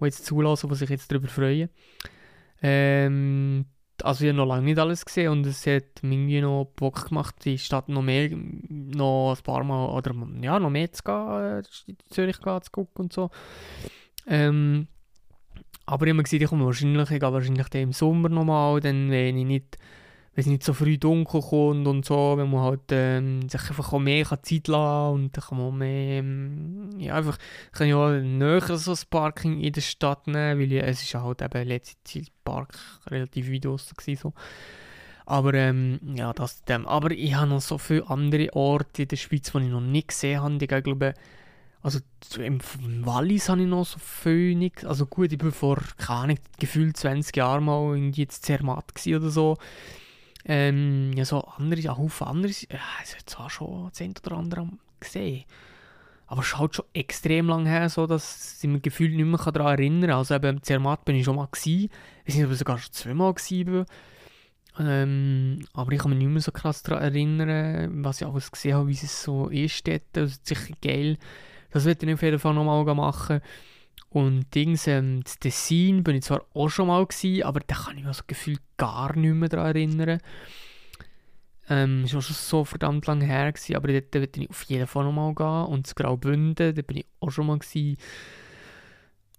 Die 0.00 0.04
jetzt 0.04 0.24
zulassen, 0.24 0.68
die 0.68 0.76
sich 0.76 0.90
jetzt 0.90 1.10
darüber 1.10 1.26
freuen. 1.26 1.70
Ähm, 2.62 3.66
also 4.02 4.24
ich 4.24 4.30
habe 4.30 4.38
noch 4.38 4.46
lange 4.46 4.64
nicht 4.64 4.78
alles 4.78 5.04
gesehen 5.04 5.30
und 5.30 5.46
es 5.46 5.66
hat 5.66 6.02
mir 6.02 6.42
noch 6.42 6.66
Bock 6.76 7.08
gemacht, 7.08 7.36
die 7.44 7.58
Stadt 7.58 7.88
noch 7.88 8.02
mehr, 8.02 8.30
noch 8.32 9.34
ein 9.36 9.42
paar 9.42 9.64
Mal, 9.64 9.86
oder 9.86 10.14
ja, 10.40 10.58
noch 10.58 10.70
mehr 10.70 10.92
zu 10.92 11.02
gehen, 11.02 11.62
in 11.86 11.96
Zürich 12.10 12.40
gehen, 12.40 12.62
zu 12.62 12.70
gucken 12.70 13.04
und 13.04 13.12
so. 13.12 13.30
Ähm, 14.26 14.88
aber 15.86 16.06
ich 16.06 16.10
habe 16.10 16.16
mir 16.18 16.22
gesagt, 16.22 16.42
ich 16.42 16.48
komme 16.48 16.64
wahrscheinlich, 16.64 17.10
ich 17.10 17.20
gehe 17.20 17.32
wahrscheinlich 17.32 17.74
im 17.74 17.92
Sommer 17.92 18.28
nochmal, 18.28 18.80
dann 18.80 19.10
wenn 19.10 19.36
ich 19.36 19.46
nicht 19.46 19.78
es 20.34 20.46
nicht 20.46 20.62
so 20.62 20.72
früh 20.72 20.96
dunkel 20.96 21.42
kommt 21.42 21.86
und 21.86 22.04
so, 22.06 22.34
wenn 22.36 22.50
man 22.50 22.62
halt 22.62 22.90
ähm, 22.90 23.48
sich 23.48 23.60
einfach 23.68 23.92
auch 23.92 23.98
mehr 23.98 24.26
Zeit 24.42 24.66
lassen 24.68 25.14
und 25.14 25.36
dann 25.36 25.44
kann 25.44 25.58
man 25.58 25.76
mehr, 25.76 26.18
ähm, 26.20 26.90
ja 26.98 27.14
einfach, 27.16 27.36
kann 27.72 27.88
ja 27.88 28.18
näher 28.18 28.78
so 28.78 28.92
ein 28.92 28.98
Parking 29.10 29.60
in 29.60 29.72
der 29.72 29.82
Stadt 29.82 30.26
nehmen, 30.26 30.60
weil 30.60 30.72
es 30.78 31.02
ist 31.02 31.14
halt 31.14 31.42
eben 31.42 31.68
letzte 31.68 32.02
Zeit 32.04 32.32
Park 32.44 32.78
relativ 33.08 33.50
weit 33.52 33.64
draussen 33.64 34.16
so. 34.16 34.32
Aber 35.26 35.54
ähm, 35.54 36.00
ja, 36.14 36.32
das 36.32 36.64
dem. 36.64 36.86
Aber 36.86 37.10
ich 37.12 37.34
habe 37.34 37.48
noch 37.48 37.60
so 37.60 37.78
viele 37.78 38.08
andere 38.08 38.52
Orte 38.54 39.02
in 39.02 39.08
der 39.08 39.16
Schweiz, 39.16 39.52
die 39.52 39.58
ich 39.58 39.70
noch 39.70 39.80
nicht 39.80 40.08
gesehen 40.08 40.42
habe. 40.42 40.58
Ich 40.60 40.68
glaube, 40.68 41.14
also 41.80 42.00
im 42.38 42.60
Wallis 43.04 43.48
habe 43.48 43.62
ich 43.62 43.68
noch 43.68 43.84
so 43.84 43.98
viel 43.98 44.54
nicht. 44.54 44.84
Also 44.84 45.06
gut, 45.06 45.32
ich 45.32 45.42
war 45.42 45.52
vor, 45.52 45.78
keine 45.96 46.20
Ahnung, 46.20 46.38
gefühlt 46.58 46.96
20 46.96 47.36
Jahren 47.36 47.64
mal 47.64 47.94
irgendwie 47.94 48.22
jetzt 48.22 48.44
Zermatt 48.44 48.92
oder 49.06 49.30
so. 49.30 49.58
Ähm, 50.44 51.12
ja, 51.14 51.24
so 51.24 51.40
andere, 51.40 51.80
ja, 51.80 51.96
Haufen 51.96 52.26
andere, 52.26 52.52
ja, 52.52 52.80
es 53.02 53.16
hat 53.16 53.30
zwar 53.30 53.50
schon 53.50 53.90
das 53.90 54.00
eine 54.00 54.14
oder 54.24 54.36
andere 54.36 54.68
gesehen, 54.98 55.44
aber 56.26 56.40
es 56.40 56.48
ist 56.48 56.58
halt 56.58 56.74
schon 56.74 56.84
extrem 56.94 57.48
lang 57.48 57.66
her, 57.66 57.88
so 57.88 58.06
dass 58.06 58.62
ich 58.62 58.68
mich 58.68 58.82
gefühlt 58.82 59.14
nicht 59.14 59.24
mehr 59.24 59.38
daran 59.52 59.78
erinnern 59.78 60.10
kann. 60.10 60.18
Also 60.18 60.34
eben, 60.34 60.62
Zermatt 60.62 61.04
bin 61.04 61.16
ich 61.16 61.24
schon 61.24 61.36
mal 61.36 61.48
gewesen, 61.50 61.90
ich 62.24 62.34
weiß 62.36 62.50
ich 62.50 62.58
sogar 62.58 62.78
schon 62.78 62.92
zweimal 62.92 63.34
gewesen 63.34 63.86
ähm, 64.78 65.66
aber 65.74 65.92
ich 65.92 66.00
kann 66.00 66.10
mich 66.10 66.18
nicht 66.18 66.28
mehr 66.28 66.40
so 66.40 66.52
krass 66.52 66.82
daran 66.82 67.02
erinnern, 67.02 68.04
was 68.04 68.20
ich 68.20 68.26
alles 68.26 68.50
gesehen 68.50 68.74
habe, 68.74 68.88
wie 68.88 68.92
es 68.92 69.22
so 69.22 69.48
ist 69.48 69.86
dort. 69.86 70.02
Das 70.12 70.32
ist 70.32 70.46
sicher 70.46 70.74
geil. 70.80 71.18
Das 71.70 71.84
werde 71.84 72.06
ich 72.06 72.14
auf 72.14 72.22
jeden 72.22 72.38
Fall 72.38 72.54
nochmal 72.54 72.94
machen. 72.94 73.40
Und 74.12 74.54
Dings, 74.54 74.86
ähm, 74.88 75.22
das 75.24 75.38
Design 75.38 76.04
bin 76.04 76.16
ich 76.16 76.24
zwar 76.24 76.44
auch 76.52 76.68
schon 76.68 76.88
mal 76.88 77.06
gewesen, 77.06 77.44
aber 77.44 77.60
da 77.60 77.74
kann 77.74 77.96
ich 77.96 78.04
mich 78.04 78.16
so 78.16 78.24
gefühlt 78.26 78.60
gar 78.76 79.16
nicht 79.16 79.34
mehr 79.34 79.48
daran 79.48 79.74
erinnern. 79.74 80.20
Ähm, 81.68 82.04
ist 82.04 82.14
auch 82.14 82.20
schon 82.20 82.36
so 82.36 82.64
verdammt 82.64 83.06
lange 83.06 83.24
her 83.24 83.50
gewesen, 83.50 83.76
aber 83.76 83.88
dort 83.88 84.14
würde 84.14 84.40
ich 84.40 84.50
auf 84.50 84.64
jeden 84.64 84.86
Fall 84.86 85.04
nochmal 85.04 85.34
gehen. 85.34 85.72
Und 85.72 85.86
das 85.86 85.94
Graubünden, 85.94 86.74
da 86.74 86.82
bin 86.82 86.98
ich 86.98 87.06
auch 87.20 87.30
schon 87.30 87.46
mal 87.46 87.58
gewesen. 87.58 87.96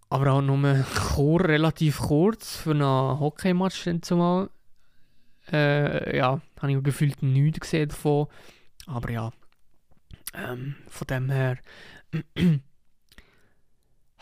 Aber 0.09 0.31
auch 0.31 0.41
nur 0.41 0.85
kur, 1.13 1.43
relativ 1.43 1.99
kurz 1.99 2.57
für 2.57 2.71
einen 2.71 3.19
Hockeymatch 3.19 3.83
dann 3.83 4.01
zumal. 4.01 4.49
Äh, 5.51 6.17
ja, 6.17 6.41
habe 6.59 6.71
ich 6.71 6.83
gefühlt 6.83 7.21
nichts 7.21 7.59
gesehen 7.59 7.89
davon. 7.89 8.27
Aber 8.87 9.11
ja, 9.11 9.31
ähm, 10.33 10.75
von 10.87 11.07
dem 11.07 11.29
her 11.29 11.59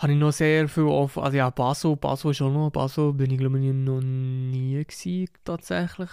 habe 0.01 0.13
ich 0.13 0.19
noch 0.19 0.31
sehr 0.31 0.67
viel 0.67 0.85
auf. 0.85 1.17
Also 1.17 1.37
ja, 1.37 1.49
Basel, 1.51 1.95
Basel 1.95 2.31
ist 2.31 2.41
auch 2.41 2.51
noch. 2.51 2.71
Basel 2.71 3.13
bin 3.13 3.29
ich 3.29 3.37
glaube 3.37 3.59
ich 3.59 3.71
noch 3.71 4.01
nie 4.01 4.83
gewesen, 4.83 5.29
tatsächlich. 5.43 6.09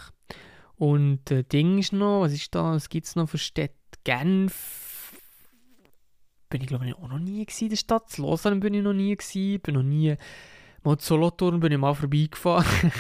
Und 0.77 1.31
äh, 1.31 1.42
Ding 1.42 1.79
ist 1.79 1.94
noch, 1.94 2.20
was 2.20 2.33
ist 2.33 2.55
da? 2.55 2.74
Was 2.74 2.90
gibt 2.90 3.07
es 3.07 3.16
noch 3.16 3.29
für 3.29 3.38
Städte? 3.38 3.74
Genf. 4.05 5.18
Bin 6.51 6.61
ich 6.61 6.68
glaube 6.68 6.87
ich 6.87 6.94
auch 6.94 7.09
noch 7.09 7.18
nie 7.18 7.44
gewesen 7.46 7.64
in 7.64 7.70
der 7.70 7.77
Stadt. 7.77 8.18
Lausanne 8.18 8.57
bin 8.57 8.74
ich 8.74 8.83
noch 8.83 8.92
nie 8.92 9.16
gewesen. 9.16 9.61
Bin 9.61 9.74
noch 9.74 9.83
nie. 9.83 10.14
Mal 10.85 10.98
zu 10.98 11.07
Solothurn 11.07 11.61
bin 11.61 11.72
ich 11.72 11.79
mal 11.79 11.94
vorbeigefahren. 11.94 12.92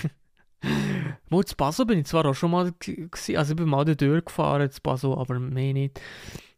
mal 1.28 1.44
zu 1.44 1.54
Basel 1.54 1.84
bin 1.84 1.98
ich 1.98 2.06
zwar 2.06 2.24
auch 2.24 2.34
schon 2.34 2.50
mal 2.50 2.72
gewesen. 2.78 3.36
Also 3.36 3.52
ich 3.52 3.56
bin 3.56 3.68
mal 3.68 3.84
dort 3.84 4.26
gefahren 4.26 4.70
zu 4.70 4.80
Basel, 4.80 5.12
aber 5.12 5.38
mehr 5.38 5.74
nicht. 5.74 6.00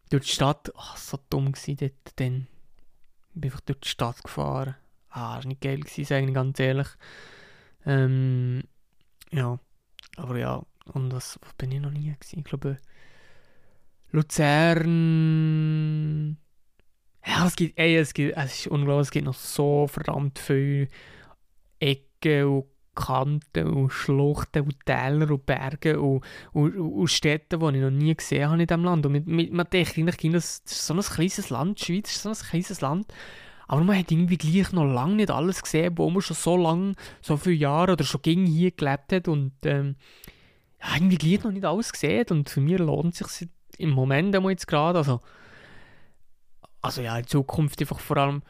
Durch 0.09 0.27
die 0.27 0.33
Stadt. 0.33 0.73
Ach, 0.77 0.97
so 0.97 1.19
dumm 1.29 1.51
gewesen 1.53 1.77
dort 1.77 2.13
dann. 2.17 2.47
Ich 3.41 3.43
bin 3.43 3.53
einfach 3.53 3.61
durch 3.63 3.81
die 3.81 3.89
Stadt 3.89 4.23
gefahren. 4.23 4.75
Ah, 5.09 5.37
das 5.37 5.45
war 5.45 5.49
nicht 5.49 5.63
geil, 5.63 5.81
gewesen, 5.81 6.13
eigentlich 6.13 6.35
ganz 6.35 6.61
ehrlich. 6.61 6.89
Ähm, 7.87 8.65
ja, 9.33 9.59
aber 10.19 10.39
ja, 10.39 10.63
und 10.93 11.09
das 11.09 11.41
bin 11.57 11.73
ich 11.73 11.81
noch 11.81 11.91
nie 11.91 12.13
gewesen. 12.13 12.41
Ich 12.41 12.45
glaube, 12.45 12.77
Luzern. 14.11 14.77
Ja, 17.25 17.47
es 17.47 17.57
gibt, 17.57 17.79
ey, 17.79 17.97
es 17.97 18.13
gibt, 18.13 18.37
es 18.37 18.61
ist 18.61 18.67
unglaublich, 18.67 19.07
es 19.07 19.11
gibt 19.11 19.25
noch 19.25 19.33
so 19.33 19.87
verdammt 19.87 20.39
viele 20.39 20.89
Ecken 21.79 22.45
und 22.45 22.67
Kanten 22.95 23.67
und 23.69 23.91
Schluchten 23.91 24.63
und 24.63 24.85
Täler 24.85 25.31
und 25.31 25.47
Berge 25.47 26.01
und, 26.01 26.25
und, 26.53 26.77
und 26.77 27.09
Städte, 27.09 27.59
die 27.59 27.77
ich 27.77 27.83
noch 27.83 27.91
nie 27.91 28.15
gesehen 28.15 28.51
habe 28.51 28.61
in 28.61 28.67
diesem 28.67 28.85
Land. 28.85 29.07
Und 29.07 29.13
mit, 29.13 29.27
mit, 29.27 29.53
man 29.53 29.67
denkt 29.71 29.97
eigentlich, 29.97 30.33
das 30.33 30.63
ist 30.65 30.87
so 30.87 30.95
ein 30.95 31.01
kleines 31.01 31.51
Land, 31.51 31.81
die 31.81 31.85
Schweiz 31.85 32.11
ist 32.11 32.23
so 32.23 32.31
ein 32.31 32.35
kleines 32.35 32.81
Land, 32.81 33.13
aber 33.69 33.85
man 33.85 33.99
hat 33.99 34.11
irgendwie 34.11 34.37
gleich 34.37 34.73
noch 34.73 34.85
lange 34.85 35.15
nicht 35.15 35.31
alles 35.31 35.63
gesehen, 35.63 35.97
wo 35.97 36.11
man 36.11 36.23
schon 36.23 36.37
so 36.37 36.57
lange, 36.57 36.95
so 37.23 37.37
viele 37.37 37.57
Jahre 37.57 37.93
oder 37.93 38.05
schon 38.05 38.23
gegen 38.23 38.45
hier 38.47 38.73
gelebt 38.73 39.13
hat. 39.13 39.29
Und 39.29 39.53
ähm, 39.65 39.95
ja, 40.81 40.97
irgendwie 40.97 41.19
gleich 41.19 41.45
noch 41.45 41.53
nicht 41.53 41.65
alles 41.65 41.93
gesehen. 41.93 42.27
Und 42.31 42.51
für 42.51 42.61
mich 42.61 42.79
lohnt 42.79 43.21
es 43.21 43.37
sich 43.37 43.49
im 43.79 43.91
Moment 43.91 44.35
jetzt 44.35 44.67
gerade, 44.67 44.99
also 44.99 45.21
also 46.83 47.03
ja, 47.03 47.19
in 47.19 47.27
Zukunft 47.27 47.81
einfach 47.81 48.01
vor 48.01 48.17
allem 48.17 48.43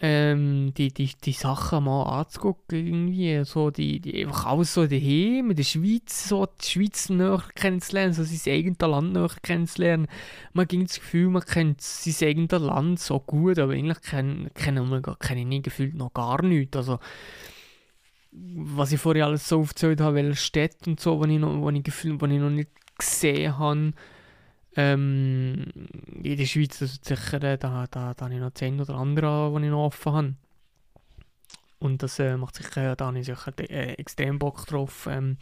ähm, 0.00 0.72
die, 0.76 0.92
die, 0.92 1.10
die 1.24 1.32
Sachen 1.32 1.84
mal 1.84 2.20
anzugucken, 2.20 2.86
irgendwie, 2.86 3.44
so 3.44 3.70
die, 3.70 4.00
die 4.00 4.24
einfach 4.24 4.46
alles 4.46 4.74
so 4.74 4.86
daheim, 4.86 5.50
in 5.50 5.56
der 5.56 5.62
Schweiz, 5.62 6.28
so 6.28 6.46
die 6.46 6.66
Schweiz 6.66 7.08
näher 7.08 7.42
kennenzulernen, 7.54 8.12
so 8.12 8.24
sein 8.24 8.52
eigenes 8.52 8.80
Land 8.80 9.12
näher 9.12 9.30
kennenzulernen. 9.42 10.08
Man 10.52 10.66
hat 10.66 10.72
das 10.72 10.98
Gefühl, 10.98 11.28
man 11.28 11.42
kennt 11.42 11.80
sein 11.80 12.28
eigenes 12.28 12.60
Land 12.60 13.00
so 13.00 13.20
gut, 13.20 13.58
aber 13.58 13.74
eigentlich 13.74 14.00
kennen 14.02 14.50
kenn, 14.54 15.02
kenn, 15.20 15.38
ich 15.38 15.46
nie 15.46 15.62
gefühlt 15.62 15.94
noch 15.94 16.12
gar 16.12 16.42
nichts, 16.42 16.76
also 16.76 16.98
was 18.32 18.92
ich 18.92 19.00
vorher 19.00 19.26
alles 19.26 19.46
so 19.46 19.60
aufgezählt 19.60 20.00
habe, 20.00 20.16
welche 20.16 20.36
Städte 20.36 20.90
und 20.90 20.98
so, 20.98 21.20
wo 21.20 21.24
ich 21.24 21.86
ich, 21.86 22.04
ich 22.04 22.22
noch 22.22 22.50
nicht 22.50 22.70
gesehen 22.98 23.58
habe, 23.58 23.92
ähm, 24.76 25.66
in 26.22 26.36
der 26.36 26.46
Schweiz 26.46 26.78
das 26.78 27.00
sicher, 27.02 27.42
äh, 27.42 27.58
da, 27.58 27.86
da, 27.90 28.14
da 28.14 28.24
habe 28.24 28.34
ich 28.34 28.40
noch 28.40 28.52
10 28.52 28.80
oder 28.80 28.94
andere, 28.94 29.52
die 29.58 29.64
ich 29.64 29.70
noch 29.70 29.86
offen 29.86 30.12
habe. 30.12 30.34
Und 31.78 32.02
das 32.02 32.20
äh, 32.20 32.36
macht 32.36 32.54
sicher, 32.54 32.94
da 32.94 33.06
habe 33.06 33.18
ich 33.18 33.26
sicher 33.26 33.52
äh, 33.58 33.94
extrem 33.94 34.38
Bock 34.38 34.66
drauf, 34.66 35.08
ähm, 35.10 35.36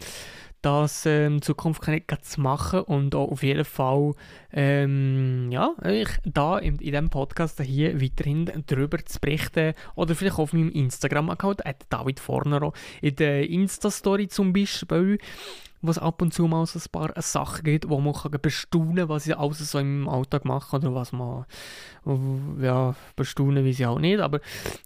das 0.62 1.04
ähm, 1.04 1.34
in 1.34 1.42
Zukunft 1.42 1.82
zu 2.22 2.40
machen 2.40 2.80
und 2.80 3.14
auch 3.14 3.30
auf 3.30 3.42
jeden 3.42 3.64
Fall 3.64 4.12
ähm, 4.52 5.48
ja, 5.50 5.74
ich 5.84 6.08
da 6.24 6.58
in, 6.58 6.76
in 6.76 6.92
diesem 6.92 7.10
Podcast 7.10 7.60
hier 7.60 8.00
weiterhin 8.00 8.50
darüber 8.66 8.98
zu 9.04 9.20
berichten 9.20 9.74
oder 9.94 10.14
vielleicht 10.14 10.38
auf 10.38 10.52
meinem 10.52 10.70
Instagram-Account, 10.70 11.62
David 11.90 12.20
Fornero, 12.20 12.72
in 13.02 13.16
der 13.16 13.48
Insta-Story 13.48 14.28
zum 14.28 14.52
Beispiel 14.52 15.18
wo 15.82 15.90
es 15.90 15.98
ab 15.98 16.20
und 16.22 16.34
zu 16.34 16.46
mal 16.46 16.66
so 16.66 16.78
ein 16.78 16.84
paar 16.92 17.12
Sachen 17.22 17.64
gibt, 17.64 17.88
wo 17.88 18.00
man 18.00 18.14
kann 18.14 18.32
bestaunen 18.40 19.08
was 19.08 19.26
ich 19.26 19.36
alles 19.36 19.58
so 19.70 19.78
im 19.78 20.08
Alltag 20.08 20.44
mache 20.44 20.76
oder 20.76 20.94
was 20.94 21.12
man 21.12 21.46
ja, 22.60 22.94
bestaunen 23.16 23.64
wie 23.64 23.72
sie 23.72 23.86
auch 23.86 23.98
nicht, 23.98 24.20
aber 24.20 24.40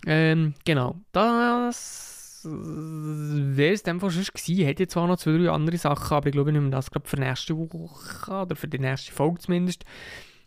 ähm, 0.07 0.54
genau, 0.64 0.96
das 1.12 2.12
wäre 2.46 3.72
es 3.72 3.83
dann 3.83 4.00
schon 4.00 4.11
gewesen. 4.11 4.64
Hätte 4.64 4.87
zwar 4.87 5.07
noch 5.07 5.16
zwei, 5.16 5.38
drei 5.38 5.50
andere 5.50 5.78
Sachen, 5.78 6.14
aber 6.14 6.26
ich 6.26 6.33
glaube, 6.33 6.50
ich 6.50 6.54
nehme 6.54 6.70
das 6.70 6.90
gerade 6.90 7.09
für 7.09 7.16
nächste 7.16 7.57
Woche 7.57 8.30
oder 8.30 8.54
für 8.54 8.68
die 8.68 8.78
nächste 8.78 9.12
Folge 9.12 9.40
zumindest 9.40 9.85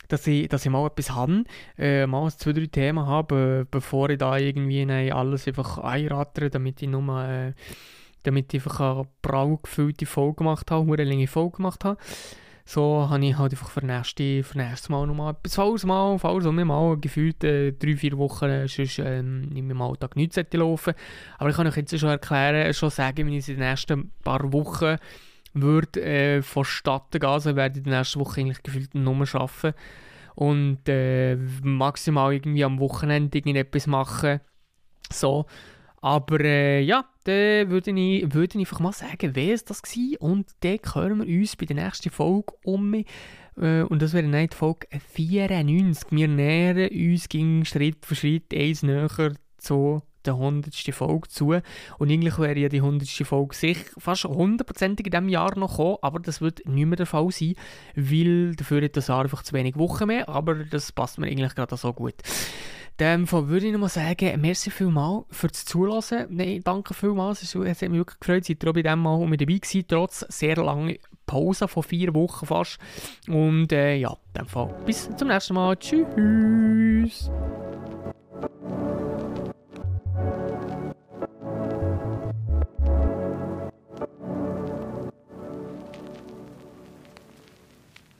dass 0.07 0.25
ich, 0.27 0.47
dass 0.47 0.65
ich 0.65 0.71
mal 0.71 0.87
etwas 0.87 1.11
habe, 1.11 1.43
äh, 1.77 2.07
mal 2.07 2.31
zwei, 2.31 2.53
drei 2.53 2.67
Themen 2.67 3.05
habe, 3.05 3.63
äh, 3.63 3.65
bevor 3.69 4.09
ich 4.09 4.17
da 4.17 4.37
irgendwie 4.37 4.85
nein, 4.85 5.11
alles 5.11 5.47
einfach 5.47 5.79
einrattere, 5.79 6.49
damit 6.49 6.81
ich 6.81 6.87
nur 6.87 7.23
äh, 7.23 7.53
damit 8.27 8.53
ich 8.53 8.61
einfach 8.61 8.79
eine 8.79 9.07
prall 9.21 9.57
gefüllte 9.61 10.05
Folge 10.05 10.37
gemacht 10.37 10.69
habe, 10.69 10.93
eine 10.93 11.03
lange 11.03 11.27
Folge 11.27 11.57
gemacht 11.57 11.83
habe. 11.83 11.97
So 12.69 13.07
habe 13.09 13.25
ich 13.25 13.37
halt 13.37 13.53
einfach 13.53 13.69
für 13.69 13.85
nächste, 13.85 14.43
für 14.43 14.57
nächstes 14.57 14.89
Mal 14.89 15.07
nochmal 15.07 15.31
etwas 15.31 15.55
falls 15.55 15.85
mal, 15.85 16.19
falls 16.19 16.45
um 16.45 16.55
mal. 16.55 16.97
Gefühlt 16.97 17.41
äh, 17.45 17.71
drei, 17.71 17.95
vier 17.95 18.17
Wochen 18.17 18.49
äh, 18.49 18.67
sonst 18.67 18.99
ähm, 18.99 19.49
in 19.55 19.67
meinem 19.67 19.81
Alltag 19.81 20.17
nichts 20.17 20.37
laufen. 20.51 20.93
Aber 21.37 21.49
ich 21.49 21.55
kann 21.55 21.65
euch 21.65 21.77
jetzt 21.77 21.97
schon 21.97 22.09
erklären, 22.09 22.73
schon 22.73 22.89
sagen, 22.89 23.25
wenn 23.25 23.33
ich 23.33 23.47
in 23.47 23.55
den 23.55 23.69
nächsten 23.69 24.11
paar 24.21 24.51
Wochen 24.51 24.97
würde 25.53 26.01
äh, 26.01 26.41
vonstatten 26.41 27.21
gehen, 27.21 27.29
also 27.29 27.55
werde 27.55 27.79
ich 27.79 27.85
in 27.85 27.91
der 27.91 27.99
nächsten 27.99 28.19
Woche 28.19 28.41
eigentlich 28.41 28.61
gefühlt 28.61 28.93
nur 28.95 29.15
arbeiten. 29.33 29.73
Und 30.35 30.89
äh, 30.89 31.37
maximal 31.63 32.33
irgendwie 32.33 32.65
am 32.65 32.79
Wochenende 32.79 33.37
irgendetwas 33.37 33.87
machen. 33.87 34.41
So, 35.09 35.45
aber 36.01 36.41
äh, 36.41 36.81
ja, 36.81 37.05
dann 37.27 37.69
würde 37.69 37.91
ich, 37.91 38.33
würde 38.33 38.53
ich 38.53 38.59
einfach 38.59 38.79
mal 38.79 38.93
sagen, 38.93 39.31
wer 39.33 39.53
es 39.53 39.65
das 39.65 39.81
war. 39.81 40.21
Und 40.21 40.49
dann 40.61 40.79
hören 40.93 41.27
wir 41.27 41.39
uns 41.39 41.55
bei 41.55 41.65
der 41.65 41.75
nächsten 41.75 42.09
Folge 42.09 42.53
um. 42.63 42.93
Äh, 42.93 43.81
und 43.83 44.01
das 44.01 44.13
wäre 44.13 44.29
dann 44.29 44.47
die 44.47 44.55
Folge 44.55 44.87
94. 45.13 46.11
Wir 46.11 46.27
nähern 46.27 46.89
uns 46.89 47.29
ging 47.29 47.65
Schritt 47.65 48.05
für 48.05 48.15
Schritt 48.15 48.53
eins 48.53 48.83
näher 48.83 49.33
zu 49.57 50.01
der 50.25 50.35
100. 50.35 50.73
Folge 50.93 51.27
zu. 51.29 51.53
Und 51.97 52.11
eigentlich 52.11 52.37
wäre 52.37 52.59
ja 52.59 52.69
die 52.69 52.77
100. 52.77 53.07
Folge 53.09 53.55
sich 53.55 53.77
fast 53.97 54.25
hundertprozentig 54.25 55.07
in 55.07 55.11
diesem 55.11 55.29
Jahr 55.29 55.57
noch 55.57 55.77
kommen, 55.77 55.97
aber 56.01 56.19
das 56.19 56.41
wird 56.41 56.67
nicht 56.67 56.85
mehr 56.85 56.97
der 56.97 57.05
Fall 57.05 57.31
sein, 57.31 57.55
weil 57.95 58.55
dafür 58.55 58.83
hat 58.83 58.97
das 58.97 59.07
Jahr 59.07 59.23
einfach 59.23 59.43
zu 59.43 59.53
wenig 59.53 59.77
Wochen 59.77 60.07
mehr, 60.07 60.27
aber 60.29 60.55
das 60.55 60.91
passt 60.91 61.17
mir 61.17 61.27
eigentlich 61.27 61.55
gerade 61.55 61.77
so 61.77 61.93
gut 61.93 62.15
dem 62.99 63.27
Fall 63.27 63.47
würde 63.47 63.67
ich 63.67 63.71
nochmal 63.71 63.89
sagen, 63.89 64.41
merci 64.41 64.71
vielmal 64.71 65.23
für 65.29 65.47
das 65.47 65.65
Zulassen. 65.65 66.25
Nein, 66.29 66.61
danke 66.63 66.93
vielmals, 66.93 67.43
es 67.43 67.55
hat 67.55 67.81
mich 67.89 67.99
wirklich 67.99 68.19
gefreut, 68.19 68.45
seid 68.45 68.63
ihr 68.63 68.69
auch 68.69 68.73
bei 68.73 68.81
dem 68.81 68.99
Mal 68.99 69.25
mit 69.27 69.41
dabei 69.41 69.57
gewesen, 69.57 69.85
trotz 69.87 70.25
sehr 70.29 70.55
langer 70.55 70.93
Pause 71.25 71.67
von 71.67 71.83
vier 71.83 72.13
Wochen 72.15 72.45
fast. 72.45 72.79
Und 73.27 73.71
äh, 73.71 73.95
ja, 73.95 74.15
in 74.33 74.85
bis 74.85 75.09
zum 75.15 75.27
nächsten 75.27 75.53
Mal. 75.53 75.75
Tschüss. 75.75 77.29